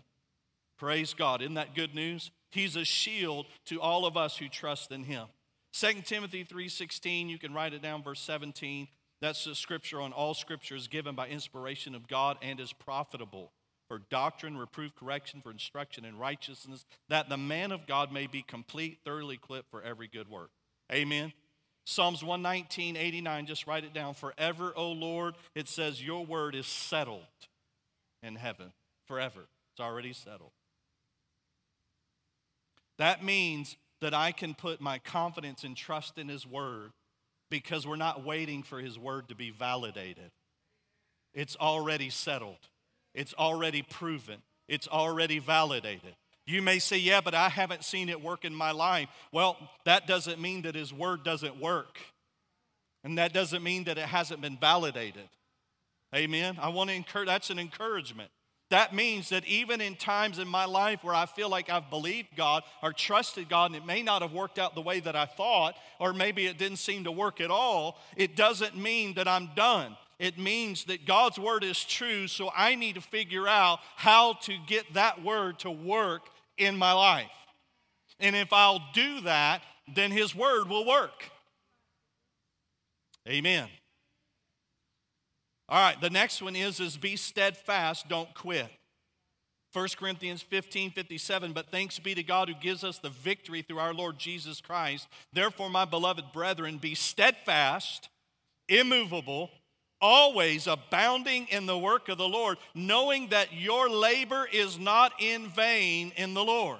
Praise 0.78 1.14
God. 1.14 1.42
Isn't 1.42 1.54
that 1.54 1.76
good 1.76 1.96
news? 1.96 2.30
He's 2.52 2.76
a 2.76 2.84
shield 2.84 3.46
to 3.68 3.80
all 3.80 4.06
of 4.06 4.18
us 4.18 4.38
who 4.38 4.50
trust 4.50 4.92
in 4.92 5.06
him. 5.06 5.28
2 5.72 6.06
Timothy 6.06 6.44
3:16, 6.44 7.30
you 7.30 7.40
can 7.40 7.54
write 7.54 7.74
it 7.74 7.82
down 7.82 8.04
verse 8.04 8.20
17. 8.20 8.90
That's 9.22 9.46
the 9.46 9.56
scripture 9.56 10.02
on 10.02 10.12
all 10.12 10.34
scripture 10.34 10.76
is 10.76 10.90
given 10.90 11.16
by 11.16 11.30
inspiration 11.30 11.96
of 11.96 12.08
God 12.10 12.38
and 12.42 12.60
is 12.60 12.74
profitable 12.74 13.54
for 13.88 14.00
doctrine, 14.00 14.58
reproof, 14.58 14.94
correction, 14.94 15.42
for 15.42 15.52
instruction 15.52 16.04
in 16.04 16.18
righteousness, 16.18 16.86
that 17.08 17.30
the 17.30 17.38
man 17.38 17.72
of 17.72 17.88
God 17.88 18.12
may 18.12 18.28
be 18.28 18.42
complete, 18.42 19.00
thoroughly 19.06 19.36
equipped 19.36 19.70
for 19.72 19.82
every 19.82 20.08
good 20.08 20.28
work. 20.28 20.50
Amen. 20.92 21.32
Psalms 21.86 22.24
119, 22.24 22.98
89, 22.98 23.45
just 23.45 23.67
write 23.67 23.84
it 23.84 23.93
down. 23.93 24.15
Forever, 24.15 24.74
O 24.76 24.91
Lord, 24.91 25.36
it 25.54 25.67
says, 25.67 26.04
Your 26.04 26.26
word 26.26 26.56
is 26.56 26.65
settled 26.65 27.21
in 28.24 28.36
heaven. 28.36 28.74
Forever. 29.08 29.41
It's 29.74 29.82
already 29.82 30.13
settled. 30.13 30.52
That 32.98 33.24
means 33.24 33.78
that 34.02 34.13
I 34.13 34.32
can 34.32 34.54
put 34.54 34.82
my 34.82 35.00
confidence 35.00 35.63
and 35.63 35.76
trust 35.76 36.17
in 36.17 36.30
His 36.30 36.45
Word 36.45 36.91
because 37.50 37.86
we're 37.86 37.95
not 37.95 38.24
waiting 38.24 38.63
for 38.63 38.80
His 38.80 38.98
Word 38.98 39.30
to 39.30 39.36
be 39.36 39.52
validated. 39.52 40.32
It's 41.34 41.56
already 41.58 42.10
settled, 42.10 42.69
it's 43.13 43.34
already 43.34 43.82
proven, 43.82 44.41
it's 44.67 44.88
already 44.88 45.39
validated. 45.39 46.15
You 46.48 46.62
may 46.62 46.80
say, 46.80 46.98
Yeah, 46.98 47.22
but 47.22 47.34
I 47.34 47.50
haven't 47.50 47.84
seen 47.84 48.10
it 48.10 48.22
work 48.22 48.46
in 48.46 48.54
my 48.54 48.72
life. 48.72 49.10
Well, 49.32 49.58
that 49.86 50.08
doesn't 50.08 50.40
mean 50.40 50.64
that 50.64 50.76
His 50.76 50.94
Word 50.94 51.24
doesn't 51.24 51.60
work. 51.60 51.98
And 53.04 53.18
that 53.18 53.34
doesn't 53.34 53.64
mean 53.64 53.84
that 53.84 53.98
it 53.98 54.06
hasn't 54.06 54.42
been 54.42 54.58
validated. 54.58 55.30
Amen. 56.16 56.58
I 56.60 56.70
want 56.70 56.90
to 56.90 56.96
encourage, 56.96 57.28
that's 57.28 57.50
an 57.50 57.60
encouragement. 57.60 58.32
That 58.72 58.96
means 58.96 59.30
that 59.30 59.46
even 59.46 59.80
in 59.80 59.96
times 59.96 60.40
in 60.40 60.48
my 60.48 60.66
life 60.66 61.04
where 61.04 61.14
I 61.14 61.28
feel 61.28 61.50
like 61.50 61.70
I've 61.70 61.92
believed 61.92 62.30
God 62.36 62.64
or 62.82 62.94
trusted 62.94 63.48
God 63.48 63.68
and 63.68 63.76
it 63.76 63.86
may 63.86 64.02
not 64.02 64.24
have 64.24 64.34
worked 64.34 64.58
out 64.58 64.74
the 64.74 64.82
way 64.82 65.00
that 65.02 65.16
I 65.16 65.26
thought, 65.26 65.76
or 66.00 66.14
maybe 66.14 66.48
it 66.48 66.58
didn't 66.58 66.78
seem 66.78 67.04
to 67.04 67.12
work 67.12 67.42
at 67.42 67.52
all, 67.52 68.00
it 68.16 68.36
doesn't 68.36 68.76
mean 68.76 69.14
that 69.16 69.28
I'm 69.28 69.52
done. 69.56 69.96
It 70.18 70.40
means 70.40 70.86
that 70.86 71.06
God's 71.06 71.38
word 71.38 71.64
is 71.64 71.84
true, 71.84 72.28
so 72.28 72.50
I 72.56 72.76
need 72.76 72.96
to 72.96 73.02
figure 73.02 73.48
out 73.48 73.80
how 73.98 74.34
to 74.44 74.56
get 74.66 74.94
that 74.94 75.22
word 75.24 75.60
to 75.60 75.70
work 75.70 76.30
in 76.58 76.78
my 76.78 76.94
life. 76.94 77.32
And 78.20 78.36
if 78.36 78.54
I'll 78.54 78.84
do 78.94 79.22
that, 79.22 79.62
then 79.94 80.12
His 80.12 80.36
word 80.36 80.70
will 80.70 80.86
work. 80.86 81.30
Amen. 83.28 83.68
All 85.68 85.80
right, 85.80 86.00
the 86.00 86.12
next 86.12 86.41
one 86.41 86.56
is 86.56 86.80
is 86.80 86.96
be 86.96 87.15
steadfast, 87.15 88.08
don't 88.08 88.34
quit. 88.36 88.70
1 89.74 89.88
Corinthians 90.00 90.41
15, 90.41 90.91
57, 90.91 91.52
but 91.52 91.70
thanks 91.70 92.00
be 92.00 92.15
to 92.15 92.24
God 92.24 92.48
who 92.48 92.56
gives 92.56 92.84
us 92.84 93.00
the 93.00 93.10
victory 93.10 93.62
through 93.62 93.80
our 93.80 93.94
Lord 93.94 94.18
Jesus 94.18 94.62
Christ. 94.62 95.08
Therefore, 95.34 95.70
my 95.70 95.84
beloved 95.84 96.32
brethren, 96.32 96.78
be 96.78 96.96
steadfast, 96.96 98.08
immovable, 98.70 99.50
always 100.06 100.68
abounding 100.68 101.48
in 101.48 101.65
the 101.65 101.78
work 101.78 102.10
of 102.10 102.20
the 102.20 102.28
Lord, 102.28 102.60
knowing 102.76 103.30
that 103.30 103.52
your 103.54 103.89
labor 103.89 104.48
is 104.54 104.78
not 104.78 105.12
in 105.20 105.50
vain 105.50 106.13
in 106.15 106.36
the 106.36 106.44
Lord. 106.44 106.80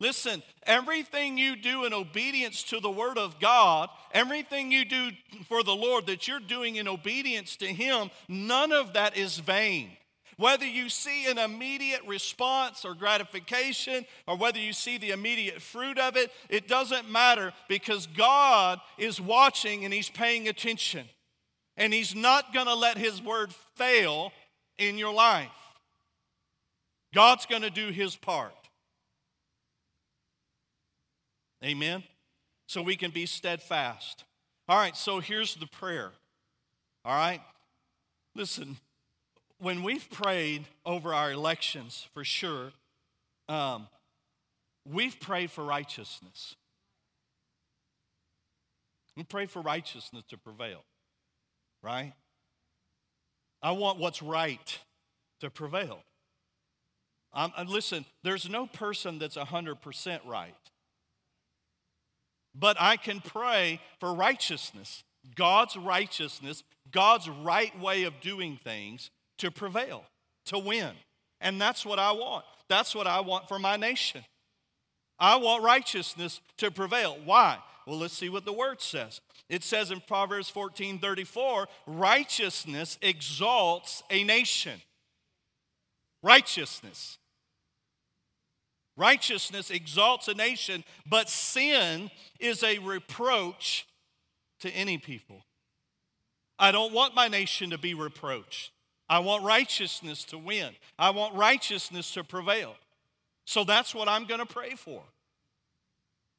Listen, 0.00 0.42
everything 0.64 1.38
you 1.38 1.54
do 1.54 1.84
in 1.84 1.92
obedience 1.94 2.64
to 2.64 2.80
the 2.80 2.90
Word 2.90 3.16
of 3.16 3.38
God, 3.38 3.88
everything 4.10 4.72
you 4.72 4.84
do 4.84 5.10
for 5.48 5.62
the 5.62 5.76
Lord 5.76 6.06
that 6.06 6.26
you're 6.26 6.40
doing 6.40 6.74
in 6.74 6.88
obedience 6.88 7.54
to 7.56 7.66
Him, 7.66 8.10
none 8.28 8.72
of 8.72 8.94
that 8.94 9.16
is 9.16 9.38
vain. 9.38 9.90
Whether 10.36 10.66
you 10.66 10.88
see 10.88 11.26
an 11.26 11.38
immediate 11.38 12.02
response 12.04 12.84
or 12.84 12.96
gratification, 12.96 14.04
or 14.26 14.36
whether 14.36 14.58
you 14.58 14.72
see 14.72 14.98
the 14.98 15.12
immediate 15.12 15.62
fruit 15.62 16.00
of 16.00 16.16
it, 16.16 16.32
it 16.48 16.66
doesn't 16.66 17.08
matter 17.08 17.52
because 17.68 18.08
God 18.08 18.80
is 18.98 19.20
watching 19.20 19.84
and 19.84 19.94
He's 19.94 20.10
paying 20.10 20.48
attention. 20.48 21.06
And 21.76 21.92
He's 21.92 22.14
not 22.14 22.52
going 22.52 22.66
to 22.66 22.74
let 22.74 22.98
His 22.98 23.22
Word 23.22 23.52
fail 23.74 24.32
in 24.78 24.98
your 24.98 25.12
life. 25.12 25.48
God's 27.14 27.46
going 27.46 27.62
to 27.62 27.70
do 27.70 27.88
His 27.88 28.16
part. 28.16 28.54
Amen? 31.64 32.02
So 32.66 32.82
we 32.82 32.96
can 32.96 33.10
be 33.10 33.26
steadfast. 33.26 34.24
All 34.68 34.78
right, 34.78 34.96
so 34.96 35.20
here's 35.20 35.54
the 35.56 35.66
prayer. 35.66 36.10
All 37.04 37.14
right? 37.14 37.40
Listen, 38.34 38.76
when 39.58 39.82
we've 39.82 40.08
prayed 40.10 40.64
over 40.84 41.14
our 41.14 41.30
elections, 41.30 42.06
for 42.12 42.24
sure, 42.24 42.72
um, 43.48 43.88
we've 44.90 45.20
prayed 45.20 45.50
for 45.50 45.64
righteousness. 45.64 46.56
We 49.16 49.24
pray 49.24 49.46
for 49.46 49.60
righteousness 49.60 50.24
to 50.30 50.38
prevail, 50.38 50.84
right? 51.82 52.12
I 53.62 53.72
want 53.72 53.98
what's 53.98 54.22
right 54.22 54.78
to 55.40 55.50
prevail. 55.50 56.02
Um, 57.32 57.52
listen, 57.66 58.04
there's 58.22 58.48
no 58.48 58.66
person 58.66 59.18
that's 59.18 59.36
100% 59.36 60.20
right. 60.26 60.54
But 62.54 62.76
I 62.78 62.96
can 62.96 63.20
pray 63.20 63.80
for 63.98 64.12
righteousness, 64.12 65.04
God's 65.34 65.76
righteousness, 65.76 66.62
God's 66.90 67.28
right 67.28 67.78
way 67.80 68.04
of 68.04 68.20
doing 68.20 68.58
things 68.62 69.10
to 69.38 69.50
prevail, 69.50 70.04
to 70.46 70.58
win. 70.58 70.90
And 71.40 71.60
that's 71.60 71.86
what 71.86 71.98
I 71.98 72.12
want. 72.12 72.44
That's 72.68 72.94
what 72.94 73.06
I 73.06 73.20
want 73.20 73.48
for 73.48 73.58
my 73.58 73.76
nation. 73.76 74.24
I 75.18 75.36
want 75.36 75.62
righteousness 75.62 76.40
to 76.58 76.70
prevail. 76.70 77.16
Why? 77.24 77.58
Well, 77.86 77.98
let's 77.98 78.16
see 78.16 78.28
what 78.28 78.44
the 78.44 78.52
word 78.52 78.80
says. 78.80 79.20
It 79.48 79.64
says 79.64 79.90
in 79.90 80.00
Proverbs 80.00 80.48
14 80.48 80.98
34, 80.98 81.68
righteousness 81.86 82.98
exalts 83.02 84.02
a 84.10 84.24
nation. 84.24 84.80
Righteousness. 86.22 87.18
Righteousness 88.96 89.70
exalts 89.70 90.28
a 90.28 90.34
nation, 90.34 90.84
but 91.08 91.28
sin 91.28 92.10
is 92.38 92.62
a 92.62 92.78
reproach 92.78 93.86
to 94.60 94.70
any 94.70 94.98
people. 94.98 95.44
I 96.58 96.70
don't 96.72 96.92
want 96.92 97.14
my 97.14 97.26
nation 97.28 97.70
to 97.70 97.78
be 97.78 97.94
reproached. 97.94 98.70
I 99.08 99.18
want 99.18 99.44
righteousness 99.44 100.24
to 100.26 100.38
win. 100.38 100.74
I 100.98 101.10
want 101.10 101.34
righteousness 101.34 102.12
to 102.14 102.22
prevail. 102.22 102.74
So 103.44 103.64
that's 103.64 103.94
what 103.94 104.08
I'm 104.08 104.26
going 104.26 104.40
to 104.40 104.46
pray 104.46 104.70
for. 104.70 105.02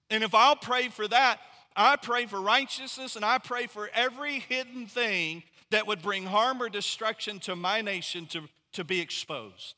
And 0.10 0.24
if 0.24 0.36
I'll 0.36 0.56
pray 0.56 0.90
for 0.90 1.08
that, 1.08 1.40
I 1.76 1.96
pray 1.96 2.26
for 2.26 2.40
righteousness 2.40 3.16
and 3.16 3.26
I 3.26 3.38
pray 3.38 3.68
for 3.68 3.90
every 3.94 4.40
hidden 4.40 4.86
thing 4.86 5.44
that 5.72 5.88
would 5.88 6.02
bring 6.02 6.26
harm 6.26 6.62
or 6.62 6.70
destruction 6.70 7.40
to 7.40 7.56
my 7.56 7.82
nation 7.82 8.28
to, 8.28 8.44
to 8.74 8.84
be 8.84 9.02
exposed. 9.02 9.76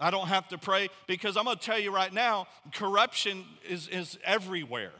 I 0.00 0.10
don't 0.10 0.28
have 0.28 0.48
to 0.48 0.58
pray 0.58 0.90
because 1.06 1.36
I'm 1.36 1.44
going 1.44 1.56
to 1.56 1.62
tell 1.62 1.78
you 1.78 1.92
right 1.92 2.12
now 2.12 2.46
corruption 2.72 3.44
is, 3.68 3.88
is 3.88 4.18
everywhere. 4.24 4.92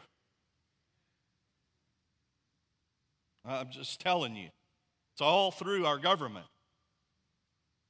I'm 3.44 3.70
just 3.70 4.00
telling 4.00 4.36
you, 4.36 4.48
it's 5.14 5.22
all 5.22 5.50
through 5.50 5.86
our 5.86 5.98
government. 5.98 6.46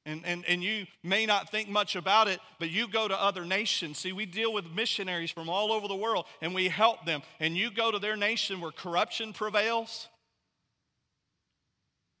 And, 0.09 0.25
and, 0.25 0.43
and 0.47 0.63
you 0.63 0.87
may 1.03 1.27
not 1.27 1.51
think 1.51 1.69
much 1.69 1.95
about 1.95 2.27
it, 2.27 2.39
but 2.57 2.71
you 2.71 2.87
go 2.87 3.07
to 3.07 3.21
other 3.21 3.45
nations. 3.45 3.99
See, 3.99 4.11
we 4.11 4.25
deal 4.25 4.51
with 4.51 4.65
missionaries 4.73 5.29
from 5.29 5.49
all 5.49 5.71
over 5.71 5.87
the 5.87 5.95
world 5.95 6.25
and 6.41 6.55
we 6.55 6.67
help 6.67 7.05
them. 7.05 7.21
And 7.39 7.55
you 7.55 7.69
go 7.69 7.91
to 7.91 7.99
their 7.99 8.15
nation 8.15 8.59
where 8.59 8.71
corruption 8.71 9.33
prevails, 9.33 10.07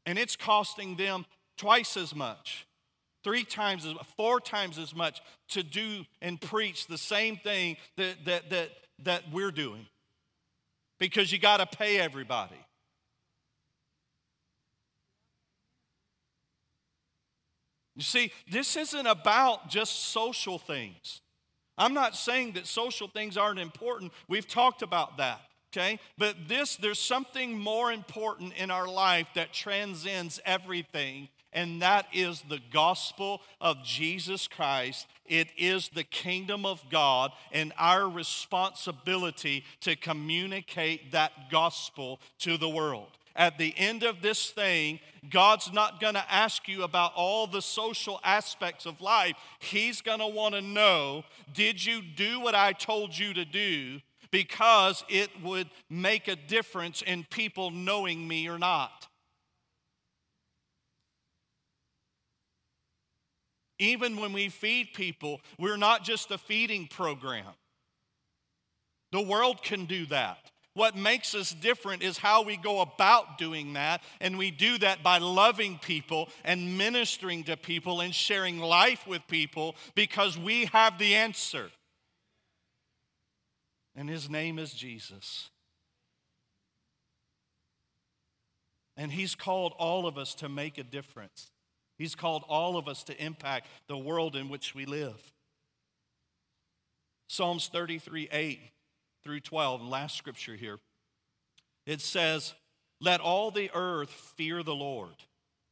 and 0.05 0.19
it's 0.19 0.35
costing 0.35 0.97
them 0.97 1.25
twice 1.57 1.97
as 1.97 2.13
much, 2.13 2.67
three 3.23 3.43
times 3.43 3.87
as 3.87 3.95
four 4.15 4.39
times 4.39 4.77
as 4.77 4.95
much 4.95 5.19
to 5.49 5.63
do 5.63 6.05
and 6.21 6.39
preach 6.39 6.85
the 6.85 6.97
same 6.97 7.37
thing 7.37 7.75
that, 7.97 8.23
that, 8.25 8.49
that, 8.51 8.69
that 9.03 9.23
we're 9.31 9.51
doing. 9.51 9.87
Because 10.99 11.31
you 11.31 11.39
got 11.39 11.57
to 11.57 11.65
pay 11.65 11.99
everybody. 11.99 12.55
You 17.99 18.03
see, 18.03 18.31
this 18.49 18.77
isn't 18.77 19.07
about 19.07 19.67
just 19.67 20.05
social 20.11 20.57
things. 20.57 21.19
I'm 21.77 21.93
not 21.93 22.15
saying 22.15 22.53
that 22.53 22.65
social 22.65 23.09
things 23.09 23.35
aren't 23.35 23.59
important. 23.59 24.13
We've 24.29 24.47
talked 24.47 24.83
about 24.83 25.17
that, 25.17 25.41
okay? 25.69 25.99
But 26.17 26.47
this, 26.47 26.77
there's 26.77 26.97
something 26.97 27.59
more 27.59 27.91
important 27.91 28.53
in 28.53 28.71
our 28.71 28.87
life 28.87 29.27
that 29.35 29.51
transcends 29.51 30.39
everything, 30.45 31.27
and 31.51 31.81
that 31.81 32.05
is 32.13 32.41
the 32.47 32.61
gospel 32.71 33.41
of 33.59 33.83
Jesus 33.83 34.47
Christ. 34.47 35.05
It 35.25 35.49
is 35.57 35.89
the 35.89 36.05
kingdom 36.05 36.65
of 36.65 36.81
God 36.89 37.33
and 37.51 37.73
our 37.77 38.07
responsibility 38.07 39.65
to 39.81 39.97
communicate 39.97 41.11
that 41.11 41.51
gospel 41.51 42.21
to 42.39 42.55
the 42.55 42.69
world 42.69 43.18
at 43.35 43.57
the 43.57 43.73
end 43.77 44.03
of 44.03 44.21
this 44.21 44.49
thing, 44.49 44.99
God's 45.29 45.71
not 45.71 45.99
going 45.99 46.13
to 46.13 46.31
ask 46.31 46.67
you 46.67 46.83
about 46.83 47.13
all 47.15 47.47
the 47.47 47.61
social 47.61 48.19
aspects 48.23 48.85
of 48.85 49.01
life. 49.01 49.35
He's 49.59 50.01
going 50.01 50.19
to 50.19 50.27
want 50.27 50.55
to 50.55 50.61
know 50.61 51.23
did 51.53 51.83
you 51.83 52.01
do 52.01 52.39
what 52.39 52.55
I 52.55 52.73
told 52.73 53.17
you 53.17 53.33
to 53.33 53.45
do? 53.45 53.99
Because 54.31 55.03
it 55.09 55.29
would 55.41 55.69
make 55.89 56.27
a 56.27 56.35
difference 56.35 57.01
in 57.01 57.25
people 57.29 57.71
knowing 57.71 58.27
me 58.27 58.47
or 58.47 58.59
not. 58.59 59.07
Even 63.79 64.17
when 64.17 64.33
we 64.33 64.49
feed 64.49 64.93
people, 64.93 65.39
we're 65.57 65.77
not 65.77 66.03
just 66.03 66.31
a 66.31 66.37
feeding 66.37 66.87
program. 66.87 67.45
The 69.11 69.21
world 69.21 69.63
can 69.63 69.85
do 69.85 70.05
that. 70.07 70.51
What 70.79 70.95
makes 70.95 71.35
us 71.35 71.51
different 71.51 72.03
is 72.03 72.17
how 72.17 72.41
we 72.41 72.55
go 72.55 72.79
about 72.79 73.37
doing 73.37 73.73
that. 73.73 74.01
And 74.21 74.37
we 74.37 74.49
do 74.49 74.77
that 74.77 75.03
by 75.03 75.17
loving 75.17 75.77
people 75.77 76.29
and 76.45 76.77
ministering 76.77 77.43
to 77.43 77.57
people 77.57 77.99
and 77.99 78.15
sharing 78.15 78.59
life 78.59 79.05
with 79.05 79.27
people 79.27 79.75
because 79.93 80.37
we 80.37 80.67
have 80.67 80.97
the 80.97 81.15
answer. 81.15 81.69
And 83.93 84.09
his 84.09 84.29
name 84.29 84.57
is 84.57 84.71
Jesus. 84.71 85.49
And 88.95 89.11
he's 89.11 89.35
called 89.35 89.73
all 89.77 90.07
of 90.07 90.17
us 90.17 90.33
to 90.35 90.47
make 90.47 90.77
a 90.77 90.83
difference. 90.83 91.51
He's 91.97 92.15
called 92.15 92.45
all 92.47 92.77
of 92.77 92.87
us 92.87 93.03
to 93.03 93.21
impact 93.21 93.67
the 93.89 93.97
world 93.97 94.37
in 94.37 94.47
which 94.47 94.73
we 94.73 94.85
live. 94.85 95.33
Psalms 97.27 97.67
33 97.67 98.29
8 98.31 98.59
through 99.23 99.41
12, 99.41 99.81
last 99.81 100.17
scripture 100.17 100.55
here, 100.55 100.79
it 101.85 102.01
says, 102.01 102.53
Let 103.01 103.21
all 103.21 103.51
the 103.51 103.71
earth 103.73 104.11
fear 104.11 104.63
the 104.63 104.75
Lord. 104.75 105.15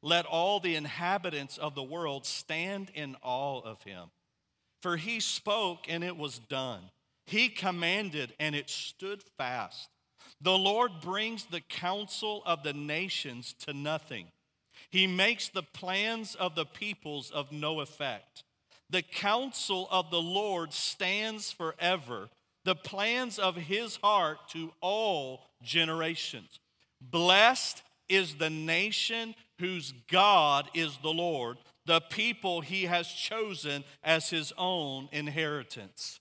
Let 0.01 0.25
all 0.25 0.59
the 0.59 0.75
inhabitants 0.75 1.57
of 1.57 1.75
the 1.75 1.83
world 1.83 2.25
stand 2.25 2.91
in 2.93 3.15
awe 3.21 3.61
of 3.61 3.83
him. 3.83 4.09
For 4.81 4.97
he 4.97 5.19
spoke 5.19 5.85
and 5.89 6.03
it 6.03 6.17
was 6.17 6.39
done. 6.39 6.81
He 7.25 7.49
commanded 7.49 8.33
and 8.39 8.55
it 8.55 8.69
stood 8.69 9.23
fast. 9.37 9.89
The 10.39 10.57
Lord 10.57 10.91
brings 11.01 11.45
the 11.45 11.61
counsel 11.61 12.43
of 12.45 12.63
the 12.63 12.73
nations 12.73 13.53
to 13.65 13.73
nothing. 13.73 14.27
He 14.89 15.07
makes 15.07 15.49
the 15.49 15.63
plans 15.63 16.35
of 16.35 16.55
the 16.55 16.65
peoples 16.65 17.31
of 17.31 17.51
no 17.51 17.81
effect. 17.81 18.43
The 18.89 19.01
counsel 19.01 19.87
of 19.91 20.11
the 20.11 20.21
Lord 20.21 20.71
stands 20.71 21.51
forever, 21.51 22.29
the 22.67 22.75
plans 22.75 23.39
of 23.39 23.55
his 23.55 23.95
heart 24.03 24.39
to 24.49 24.73
all 24.81 25.45
generations. 25.63 26.59
Blessed 26.99 27.81
is 28.09 28.35
the 28.35 28.49
nation 28.49 29.35
whose 29.57 29.93
God 30.11 30.67
is 30.73 30.97
the 31.01 31.13
Lord, 31.13 31.59
the 31.85 32.01
people 32.01 32.59
he 32.59 32.83
has 32.83 33.07
chosen 33.07 33.85
as 34.03 34.29
his 34.29 34.51
own 34.57 35.07
inheritance. 35.13 36.19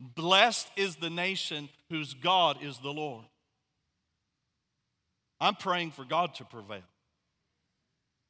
Blessed 0.00 0.70
is 0.74 0.96
the 0.96 1.10
nation 1.10 1.68
whose 1.90 2.14
God 2.14 2.56
is 2.62 2.78
the 2.78 2.88
Lord. 2.88 3.26
I'm 5.38 5.54
praying 5.54 5.90
for 5.90 6.06
God 6.06 6.34
to 6.36 6.46
prevail. 6.46 6.80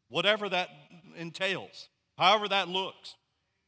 Whatever 0.09 0.49
that 0.49 0.71
entails, 1.17 1.89
however 2.19 2.49
that 2.49 2.67
looks. 2.69 3.15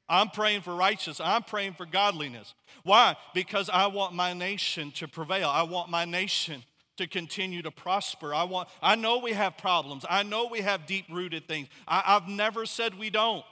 I'm 0.08 0.28
praying 0.28 0.62
for 0.62 0.74
righteousness. 0.74 1.20
I'm 1.22 1.42
praying 1.42 1.74
for 1.74 1.86
godliness. 1.86 2.54
Why? 2.82 3.16
Because 3.34 3.70
I 3.70 3.86
want 3.86 4.14
my 4.14 4.34
nation 4.34 4.90
to 4.92 5.08
prevail. 5.08 5.48
I 5.48 5.62
want 5.62 5.90
my 5.90 6.04
nation 6.04 6.64
to 6.98 7.06
continue 7.06 7.62
to 7.62 7.70
prosper. 7.70 8.34
I 8.34 8.44
want 8.44 8.68
I 8.82 8.96
know 8.96 9.18
we 9.18 9.32
have 9.32 9.56
problems. 9.56 10.04
I 10.08 10.22
know 10.22 10.46
we 10.46 10.60
have 10.60 10.86
deep-rooted 10.86 11.48
things. 11.48 11.68
I, 11.88 12.02
I've 12.06 12.28
never 12.28 12.66
said 12.66 12.98
we 12.98 13.08
don't. 13.08 13.44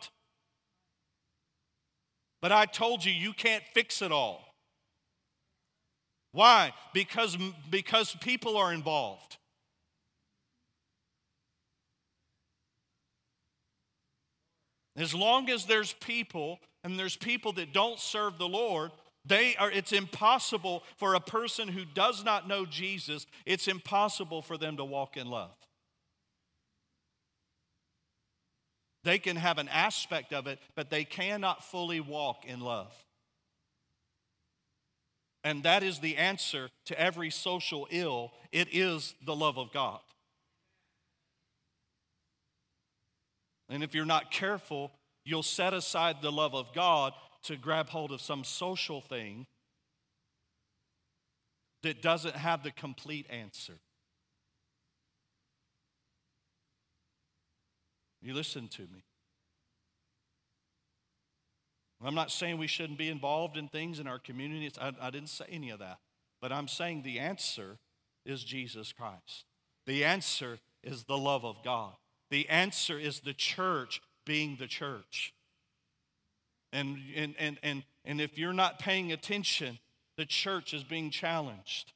But 2.42 2.52
I 2.52 2.66
told 2.66 3.04
you 3.04 3.12
you 3.12 3.32
can't 3.32 3.64
fix 3.74 4.02
it 4.02 4.12
all. 4.12 4.44
Why? 6.32 6.72
Because, 6.94 7.36
because 7.70 8.14
people 8.20 8.56
are 8.56 8.72
involved. 8.72 9.36
As 15.00 15.14
long 15.14 15.48
as 15.48 15.64
there's 15.64 15.94
people 15.94 16.60
and 16.84 16.98
there's 16.98 17.16
people 17.16 17.52
that 17.54 17.72
don't 17.72 17.98
serve 17.98 18.36
the 18.36 18.46
Lord, 18.48 18.90
they 19.24 19.56
are 19.56 19.70
it's 19.70 19.92
impossible 19.92 20.82
for 20.98 21.14
a 21.14 21.20
person 21.20 21.68
who 21.68 21.86
does 21.86 22.22
not 22.22 22.46
know 22.46 22.66
Jesus, 22.66 23.26
it's 23.46 23.66
impossible 23.66 24.42
for 24.42 24.58
them 24.58 24.76
to 24.76 24.84
walk 24.84 25.16
in 25.16 25.26
love. 25.26 25.54
They 29.02 29.18
can 29.18 29.36
have 29.36 29.56
an 29.56 29.70
aspect 29.70 30.34
of 30.34 30.46
it, 30.46 30.58
but 30.74 30.90
they 30.90 31.04
cannot 31.04 31.64
fully 31.64 32.00
walk 32.00 32.44
in 32.44 32.60
love. 32.60 32.92
And 35.42 35.62
that 35.62 35.82
is 35.82 36.00
the 36.00 36.18
answer 36.18 36.68
to 36.84 37.00
every 37.00 37.30
social 37.30 37.88
ill. 37.90 38.32
It 38.52 38.68
is 38.72 39.14
the 39.24 39.34
love 39.34 39.58
of 39.58 39.72
God. 39.72 40.00
And 43.70 43.84
if 43.84 43.94
you're 43.94 44.04
not 44.04 44.30
careful, 44.30 44.90
you'll 45.24 45.44
set 45.44 45.72
aside 45.72 46.16
the 46.20 46.32
love 46.32 46.54
of 46.54 46.74
God 46.74 47.12
to 47.44 47.56
grab 47.56 47.88
hold 47.88 48.10
of 48.10 48.20
some 48.20 48.44
social 48.44 49.00
thing 49.00 49.46
that 51.82 52.02
doesn't 52.02 52.36
have 52.36 52.62
the 52.62 52.72
complete 52.72 53.26
answer. 53.30 53.78
You 58.20 58.34
listen 58.34 58.68
to 58.68 58.82
me. 58.82 59.04
I'm 62.02 62.14
not 62.14 62.30
saying 62.30 62.58
we 62.58 62.66
shouldn't 62.66 62.98
be 62.98 63.08
involved 63.08 63.56
in 63.56 63.68
things 63.68 63.98
in 64.00 64.06
our 64.06 64.18
communities. 64.18 64.72
I, 64.80 64.92
I 65.00 65.10
didn't 65.10 65.28
say 65.28 65.44
any 65.50 65.70
of 65.70 65.78
that. 65.80 65.98
But 66.40 66.52
I'm 66.52 66.68
saying 66.68 67.02
the 67.02 67.18
answer 67.18 67.78
is 68.24 68.42
Jesus 68.42 68.92
Christ. 68.92 69.44
The 69.86 70.04
answer 70.04 70.58
is 70.82 71.04
the 71.04 71.18
love 71.18 71.44
of 71.44 71.62
God. 71.62 71.92
The 72.30 72.48
answer 72.48 72.98
is 72.98 73.20
the 73.20 73.34
church 73.34 74.00
being 74.24 74.56
the 74.56 74.66
church. 74.66 75.34
And, 76.72 76.98
and, 77.16 77.34
and, 77.38 77.58
and, 77.62 77.82
and 78.04 78.20
if 78.20 78.38
you're 78.38 78.52
not 78.52 78.78
paying 78.78 79.10
attention, 79.10 79.78
the 80.16 80.24
church 80.24 80.72
is 80.72 80.84
being 80.84 81.10
challenged. 81.10 81.92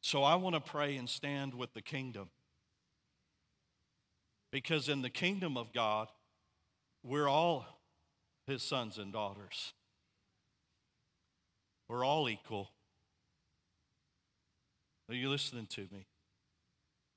So 0.00 0.22
I 0.22 0.34
want 0.34 0.54
to 0.54 0.60
pray 0.60 0.96
and 0.96 1.08
stand 1.08 1.54
with 1.54 1.74
the 1.74 1.82
kingdom. 1.82 2.30
Because 4.50 4.88
in 4.88 5.02
the 5.02 5.10
kingdom 5.10 5.56
of 5.56 5.72
God, 5.72 6.08
we're 7.02 7.28
all 7.28 7.66
his 8.46 8.62
sons 8.62 8.98
and 8.98 9.12
daughters. 9.12 9.72
We're 11.88 12.04
all 12.04 12.28
equal. 12.28 12.70
Are 15.08 15.14
you 15.14 15.28
listening 15.30 15.66
to 15.66 15.82
me? 15.92 16.06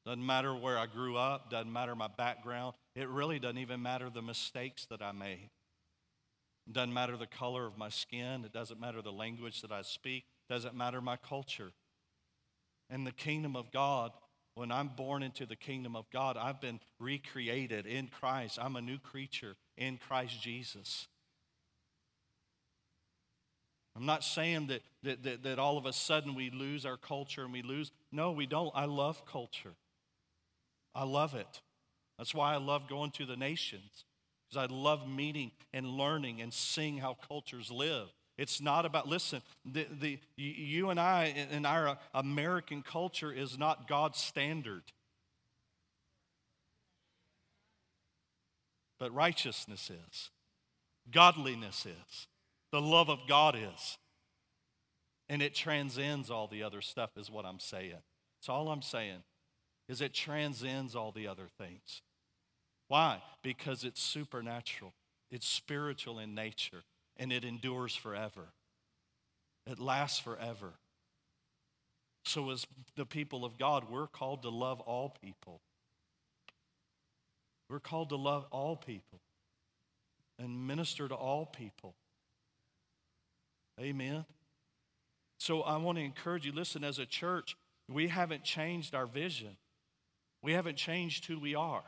Doesn't 0.06 0.26
matter 0.26 0.54
where 0.54 0.78
I 0.78 0.86
grew 0.86 1.18
up, 1.18 1.50
doesn't 1.50 1.72
matter 1.72 1.96
my 1.96 2.08
background. 2.08 2.76
It 2.96 3.10
really 3.10 3.40
doesn't 3.40 3.58
even 3.58 3.82
matter 3.82 4.10
the 4.10 4.22
mistakes 4.22 4.86
that 4.88 5.02
I 5.02 5.12
made. 5.12 5.50
It 6.68 6.74
doesn't 6.74 6.94
matter 6.94 7.18
the 7.18 7.28
color 7.28 7.66
of 7.66 7.78
my 7.78 7.90
skin. 7.90 8.46
It 8.46 8.54
doesn't 8.54 8.80
matter 8.80 9.02
the 9.02 9.12
language 9.12 9.62
that 9.62 9.72
I 9.72 9.82
speak. 9.82 10.26
It 10.50 10.54
doesn't 10.54 10.76
matter 10.76 11.02
my 11.02 11.18
culture. 11.18 11.72
In 12.90 13.04
the 13.04 13.12
kingdom 13.12 13.56
of 13.56 13.72
God, 13.72 14.12
when 14.56 14.72
I'm 14.72 14.90
born 14.90 15.22
into 15.22 15.46
the 15.46 15.56
kingdom 15.56 15.96
of 15.96 16.10
God, 16.12 16.38
I've 16.38 16.62
been 16.62 16.80
recreated 17.00 17.86
in 17.86 18.08
Christ. 18.08 18.58
I'm 18.62 18.76
a 18.76 18.82
new 18.82 18.98
creature 19.00 19.56
in 19.78 19.98
Christ 19.98 20.42
Jesus. 20.42 21.08
I'm 23.96 24.06
not 24.06 24.24
saying 24.24 24.68
that, 24.68 24.82
that, 25.04 25.24
that, 25.24 25.44
that, 25.44 25.60
all 25.60 25.78
of 25.78 25.86
a 25.86 25.94
sudden 25.94 26.36
we 26.36 26.50
lose 26.50 26.86
our 26.86 26.98
culture 26.98 27.44
and 27.44 27.54
we 27.54 27.62
lose. 27.62 27.92
No, 28.12 28.32
we 28.32 28.46
don't. 28.46 28.72
I 28.76 28.86
love 28.86 29.26
culture. 29.26 29.74
I 30.94 31.06
love 31.06 31.34
it. 31.34 31.62
That's 32.18 32.34
why 32.34 32.54
I 32.54 32.58
love 32.58 32.90
going 32.90 33.12
to 33.12 33.26
the 33.26 33.38
nations, 33.38 34.06
because 34.50 34.70
I 34.70 34.74
love 34.74 35.08
meeting 35.08 35.52
and 35.74 35.88
learning 35.88 36.42
and 36.42 36.54
seeing 36.54 36.98
how 36.98 37.18
cultures 37.28 37.72
live. 37.72 38.08
It's 38.38 38.60
not 38.60 38.86
about, 38.86 39.08
listen, 39.08 39.42
the, 39.66 39.88
the, 40.00 40.20
you 40.36 40.90
and 40.90 41.00
I 41.00 41.34
in 41.52 41.66
our 41.66 41.98
American 42.14 42.82
culture 42.82 43.32
is 43.32 43.58
not 43.58 43.88
God's 43.88 44.20
standard. 44.20 44.84
But 49.00 49.14
righteousness 49.14 49.90
is, 49.90 50.30
godliness 51.12 51.86
is, 51.86 52.28
the 52.76 52.82
love 52.82 53.10
of 53.10 53.20
God 53.26 53.56
is. 53.56 53.98
And 55.30 55.42
it 55.42 55.56
transcends 55.56 56.30
all 56.30 56.46
the 56.46 56.62
other 56.62 56.82
stuff, 56.82 57.12
is 57.16 57.32
what 57.32 57.46
I'm 57.46 57.58
saying. 57.58 58.04
It's 58.42 58.50
all 58.50 58.68
I'm 58.68 58.82
saying, 58.82 59.24
is 59.88 60.02
it 60.02 60.14
transcends 60.14 60.94
all 60.94 61.14
the 61.14 61.26
other 61.26 61.48
things. 61.58 62.02
Why? 62.90 63.22
Because 63.42 63.86
it's 63.86 64.02
supernatural, 64.02 64.94
it's 65.32 65.48
spiritual 65.48 66.20
in 66.20 66.36
nature 66.36 66.84
and 67.16 67.32
it 67.32 67.46
endures 67.46 67.96
forever. 67.96 68.50
It 69.66 69.80
lasts 69.80 70.20
forever. 70.20 70.74
So, 72.26 72.50
as 72.50 72.68
the 72.98 73.06
people 73.06 73.46
of 73.46 73.58
God, 73.58 73.86
we're 73.90 74.08
called 74.08 74.42
to 74.42 74.50
love 74.50 74.82
all 74.82 75.16
people. 75.22 75.62
We're 77.70 77.80
called 77.80 78.10
to 78.10 78.18
love 78.18 78.46
all 78.52 78.76
people 78.76 79.22
and 80.38 80.68
minister 80.68 81.08
to 81.08 81.16
all 81.16 81.46
people. 81.46 81.96
Amen. 83.80 84.26
So, 85.38 85.62
I 85.62 85.78
want 85.78 85.98
to 85.98 86.04
encourage 86.04 86.46
you 86.46 86.52
listen, 86.54 86.84
as 86.84 86.98
a 86.98 87.06
church, 87.06 87.58
we 87.90 88.08
haven't 88.08 88.44
changed 88.44 88.96
our 88.96 89.06
vision, 89.06 89.58
we 90.42 90.54
haven't 90.54 90.78
changed 90.78 91.26
who 91.26 91.40
we 91.40 91.56
are. 91.56 91.84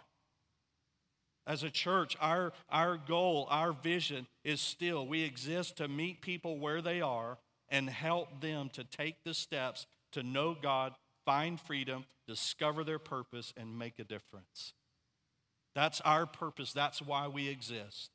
As 1.45 1.63
a 1.63 1.69
church, 1.69 2.17
our, 2.19 2.52
our 2.69 2.97
goal, 2.97 3.47
our 3.50 3.71
vision 3.71 4.28
is 4.43 4.60
still 4.60 5.08
we 5.08 5.23
exist 5.23 5.78
to 5.78 5.88
meet 5.88 6.21
people 6.21 6.60
where 6.60 6.82
they 6.82 7.00
are 7.00 7.38
and 7.69 7.89
help 7.89 8.41
them 8.41 8.69
to 8.73 8.84
take 8.84 9.23
the 9.23 9.34
steps 9.34 9.88
to 10.12 10.23
know 10.23 10.58
God, 10.62 10.93
find 11.26 11.60
freedom, 11.60 12.06
discover 12.28 12.84
their 12.84 13.00
purpose, 13.00 13.54
and 13.56 13.80
make 13.80 13.97
a 13.97 14.04
difference. 14.04 14.73
That's 15.73 16.02
our 16.02 16.26
purpose. 16.26 16.73
That's 16.73 17.02
why 17.02 17.28
we 17.28 17.47
exist. 17.47 18.12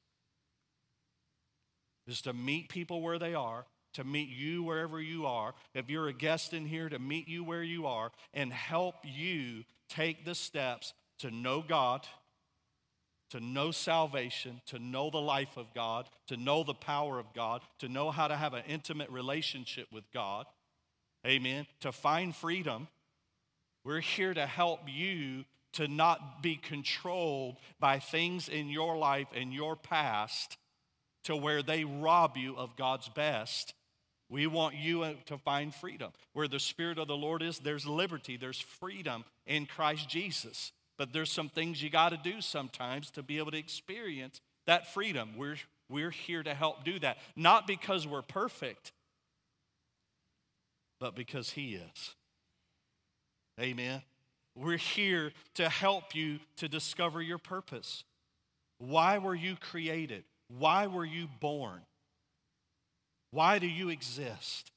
Is 2.12 2.22
to 2.22 2.33
meet 2.33 2.68
people 2.68 3.01
where 3.01 3.18
they 3.18 3.35
are, 3.35 3.66
to 3.94 4.05
meet 4.05 4.29
you 4.29 4.62
wherever 4.62 5.01
you 5.01 5.27
are. 5.27 5.55
If 5.75 5.90
you're 5.90 6.09
a 6.09 6.12
guest 6.12 6.53
in 6.53 6.66
here, 6.66 6.88
to 6.88 6.98
meet 6.98 7.27
you 7.27 7.42
where 7.42 7.62
you 7.62 7.87
are 7.87 8.12
and 8.33 8.53
help 8.53 8.96
you 9.03 9.64
take 9.88 10.25
the 10.25 10.35
steps 10.35 10.94
to 11.18 11.31
know 11.31 11.64
God 11.66 12.07
to 13.33 13.40
know 13.40 13.70
salvation, 13.70 14.61
to 14.66 14.79
know 14.79 15.09
the 15.09 15.16
life 15.16 15.57
of 15.57 15.72
God, 15.72 16.07
to 16.27 16.37
know 16.37 16.62
the 16.62 16.75
power 16.75 17.18
of 17.18 17.33
God, 17.33 17.62
to 17.79 17.88
know 17.88 18.11
how 18.11 18.29
to 18.29 18.37
have 18.37 18.53
an 18.53 18.62
intimate 18.68 19.09
relationship 19.09 19.87
with 19.90 20.05
God. 20.12 20.44
Amen. 21.27 21.66
To 21.81 21.92
find 21.92 22.37
freedom. 22.37 22.88
We're 23.85 24.01
here 24.01 24.35
to 24.35 24.44
help 24.44 24.81
you 24.87 25.46
to 25.72 25.88
not 25.88 26.42
be 26.42 26.57
controlled 26.57 27.57
by 27.81 28.01
things 28.01 28.51
in 28.51 28.68
your 28.68 28.98
life 28.98 29.29
and 29.35 29.51
your 29.51 29.77
past 29.77 30.59
to 31.24 31.37
where 31.37 31.62
they 31.62 31.85
rob 31.85 32.37
you 32.37 32.56
of 32.56 32.76
God's 32.76 33.08
best. 33.08 33.74
We 34.28 34.46
want 34.46 34.76
you 34.76 35.02
uh, 35.02 35.14
to 35.26 35.37
find 35.37 35.74
freedom. 35.74 36.12
Where 36.32 36.48
the 36.48 36.58
Spirit 36.58 36.98
of 36.98 37.08
the 37.08 37.16
Lord 37.16 37.42
is, 37.42 37.58
there's 37.58 37.87
liberty, 37.87 38.37
there's 38.37 38.61
freedom 38.61 39.24
in 39.46 39.66
Christ 39.66 40.08
Jesus. 40.08 40.72
But 40.98 41.12
there's 41.12 41.30
some 41.30 41.48
things 41.48 41.82
you 41.82 41.90
got 41.90 42.11
to 42.11 42.16
do 42.16 42.40
sometimes 42.40 43.11
to 43.12 43.22
be 43.22 43.38
able 43.38 43.50
to 43.50 43.58
experience 43.58 44.40
that 44.66 44.92
freedom. 44.92 45.30
We're, 45.37 45.56
we're 45.88 46.11
here 46.11 46.42
to 46.42 46.54
help 46.54 46.85
do 46.85 46.98
that. 47.00 47.18
Not 47.37 47.66
because 47.66 48.06
we're 48.06 48.22
perfect, 48.22 48.92
but 51.00 51.14
because 51.14 51.50
He 51.50 51.74
is. 51.74 52.14
Amen. 53.61 54.02
We're 54.54 54.76
here 54.76 55.32
to 55.54 55.68
help 55.68 56.14
you 56.14 56.38
to 56.56 56.68
discover 56.68 57.22
your 57.22 57.38
purpose. 57.38 58.04
Why 58.78 59.18
were 59.18 59.35
you 59.35 59.56
created? 59.56 60.24
Why 60.59 60.87
were 60.87 61.05
you 61.05 61.29
born? 61.41 61.81
Why 63.31 63.59
do 63.59 63.67
you 63.67 63.88
exist? 63.88 64.71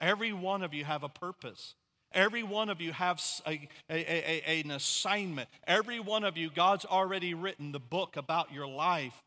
Every 0.00 0.32
one 0.32 0.62
of 0.62 0.72
you 0.72 0.84
have 0.84 1.02
a 1.02 1.08
purpose. 1.08 1.74
Every 2.12 2.42
one 2.42 2.68
of 2.68 2.80
you 2.80 2.92
have 2.92 3.22
a, 3.46 3.68
a, 3.90 4.50
a, 4.50 4.60
an 4.60 4.70
assignment. 4.70 5.48
Every 5.66 6.00
one 6.00 6.24
of 6.24 6.36
you, 6.36 6.50
God's 6.50 6.84
already 6.84 7.34
written 7.34 7.72
the 7.72 7.80
book 7.80 8.16
about 8.16 8.52
your 8.52 8.66
life, 8.66 9.22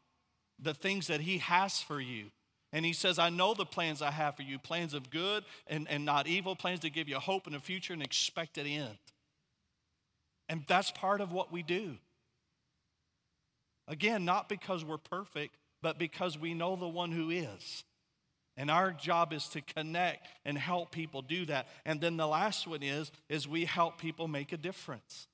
the 0.59 0.73
things 0.73 1.07
that 1.07 1.21
He 1.21 1.39
has 1.39 1.81
for 1.81 1.99
you. 1.99 2.25
And 2.73 2.85
He 2.85 2.93
says, 2.93 3.17
I 3.19 3.29
know 3.29 3.53
the 3.53 3.65
plans 3.65 4.01
I 4.01 4.11
have 4.11 4.35
for 4.35 4.43
you 4.43 4.59
plans 4.59 4.93
of 4.93 5.09
good 5.09 5.43
and, 5.67 5.87
and 5.89 6.05
not 6.05 6.27
evil, 6.27 6.55
plans 6.55 6.81
to 6.81 6.89
give 6.89 7.07
you 7.07 7.17
hope 7.17 7.47
in 7.47 7.53
the 7.53 7.59
future 7.59 7.93
and 7.93 8.03
expected 8.03 8.67
end. 8.67 8.97
And 10.49 10.63
that's 10.67 10.91
part 10.91 11.21
of 11.21 11.31
what 11.31 11.51
we 11.51 11.63
do. 11.63 11.95
Again, 13.87 14.25
not 14.25 14.49
because 14.49 14.83
we're 14.83 14.97
perfect, 14.97 15.55
but 15.85 15.99
because 15.99 16.35
we 16.35 16.55
know 16.55 16.75
the 16.75 16.87
one 16.87 17.11
who 17.11 17.29
is. 17.29 17.83
And 18.57 18.71
our 18.71 18.91
job 18.91 19.31
is 19.31 19.47
to 19.49 19.61
connect 19.61 20.27
and 20.43 20.57
help 20.57 20.89
people 20.89 21.21
do 21.21 21.45
that. 21.45 21.67
And 21.85 22.01
then 22.01 22.17
the 22.17 22.25
last 22.25 22.65
one 22.65 22.81
is 22.81 23.11
is 23.29 23.47
we 23.47 23.65
help 23.65 24.01
people 24.01 24.27
make 24.27 24.51
a 24.51 24.57
difference. 24.57 25.27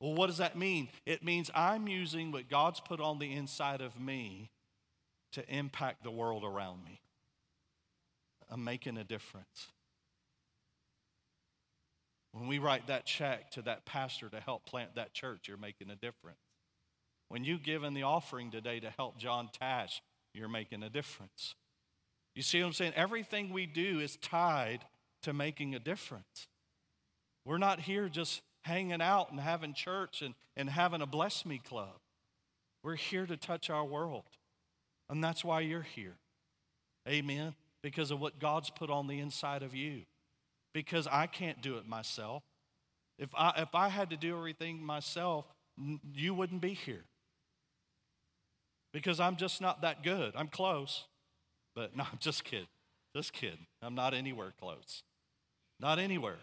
Well, 0.00 0.14
what 0.14 0.26
does 0.26 0.38
that 0.38 0.58
mean? 0.58 0.88
It 1.06 1.22
means 1.22 1.48
I'm 1.54 1.86
using 1.86 2.32
what 2.32 2.50
God's 2.50 2.80
put 2.80 3.00
on 3.00 3.20
the 3.20 3.32
inside 3.32 3.80
of 3.80 4.00
me 4.00 4.50
to 5.34 5.48
impact 5.48 6.02
the 6.02 6.10
world 6.10 6.42
around 6.42 6.84
me. 6.84 6.98
I'm 8.50 8.64
making 8.64 8.96
a 8.96 9.04
difference. 9.04 9.68
When 12.32 12.48
we 12.48 12.58
write 12.58 12.88
that 12.88 13.06
check 13.06 13.52
to 13.52 13.62
that 13.62 13.86
pastor 13.86 14.28
to 14.28 14.40
help 14.40 14.66
plant 14.66 14.96
that 14.96 15.12
church, 15.12 15.46
you're 15.46 15.56
making 15.56 15.88
a 15.90 15.94
difference. 15.94 16.49
When 17.30 17.44
you 17.44 17.58
give 17.58 17.84
in 17.84 17.94
the 17.94 18.02
offering 18.02 18.50
today 18.50 18.80
to 18.80 18.90
help 18.90 19.16
John 19.16 19.50
Tash, 19.56 20.02
you're 20.34 20.48
making 20.48 20.82
a 20.82 20.90
difference. 20.90 21.54
You 22.34 22.42
see 22.42 22.60
what 22.60 22.66
I'm 22.66 22.72
saying? 22.72 22.92
Everything 22.96 23.52
we 23.52 23.66
do 23.66 24.00
is 24.00 24.16
tied 24.16 24.80
to 25.22 25.32
making 25.32 25.76
a 25.76 25.78
difference. 25.78 26.48
We're 27.44 27.58
not 27.58 27.78
here 27.78 28.08
just 28.08 28.42
hanging 28.62 29.00
out 29.00 29.30
and 29.30 29.38
having 29.38 29.74
church 29.74 30.22
and, 30.22 30.34
and 30.56 30.68
having 30.68 31.02
a 31.02 31.06
bless 31.06 31.46
me 31.46 31.60
club. 31.64 32.00
We're 32.82 32.96
here 32.96 33.26
to 33.26 33.36
touch 33.36 33.70
our 33.70 33.84
world. 33.84 34.24
And 35.08 35.22
that's 35.22 35.44
why 35.44 35.60
you're 35.60 35.82
here. 35.82 36.16
Amen. 37.08 37.54
Because 37.80 38.10
of 38.10 38.18
what 38.20 38.40
God's 38.40 38.70
put 38.70 38.90
on 38.90 39.06
the 39.06 39.20
inside 39.20 39.62
of 39.62 39.72
you. 39.72 40.02
Because 40.74 41.06
I 41.06 41.28
can't 41.28 41.62
do 41.62 41.76
it 41.76 41.86
myself. 41.86 42.42
If 43.20 43.30
I, 43.36 43.52
if 43.58 43.72
I 43.72 43.88
had 43.88 44.10
to 44.10 44.16
do 44.16 44.36
everything 44.36 44.84
myself, 44.84 45.44
you 46.12 46.34
wouldn't 46.34 46.60
be 46.60 46.74
here 46.74 47.04
because 48.92 49.20
I'm 49.20 49.36
just 49.36 49.60
not 49.60 49.82
that 49.82 50.02
good. 50.02 50.32
I'm 50.36 50.48
close, 50.48 51.06
but 51.74 51.96
no, 51.96 52.04
I'm 52.04 52.18
just 52.18 52.44
kidding. 52.44 52.66
Just 53.14 53.32
kidding. 53.32 53.66
I'm 53.82 53.94
not 53.94 54.14
anywhere 54.14 54.52
close. 54.58 55.02
Not 55.80 55.98
anywhere. 55.98 56.38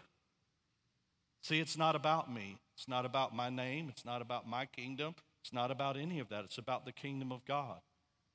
See, 1.42 1.60
it's 1.60 1.78
not 1.78 1.94
about 1.94 2.32
me. 2.32 2.58
It's 2.76 2.88
not 2.88 3.06
about 3.06 3.34
my 3.34 3.48
name. 3.48 3.88
It's 3.88 4.04
not 4.04 4.20
about 4.20 4.48
my 4.48 4.66
kingdom. 4.66 5.14
It's 5.42 5.52
not 5.52 5.70
about 5.70 5.96
any 5.96 6.18
of 6.18 6.28
that. 6.28 6.44
It's 6.44 6.58
about 6.58 6.84
the 6.84 6.92
kingdom 6.92 7.32
of 7.32 7.44
God. 7.44 7.78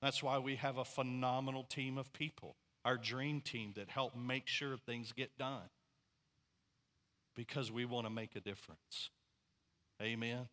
That's 0.01 0.23
why 0.23 0.39
we 0.39 0.55
have 0.55 0.77
a 0.77 0.85
phenomenal 0.85 1.63
team 1.63 1.97
of 1.97 2.11
people, 2.11 2.55
our 2.83 2.97
dream 2.97 3.39
team 3.41 3.73
that 3.75 3.89
help 3.89 4.15
make 4.15 4.47
sure 4.47 4.77
things 4.77 5.11
get 5.13 5.37
done. 5.37 5.69
Because 7.35 7.71
we 7.71 7.85
want 7.85 8.05
to 8.05 8.09
make 8.09 8.35
a 8.35 8.41
difference. 8.41 9.09
Amen. 10.01 10.47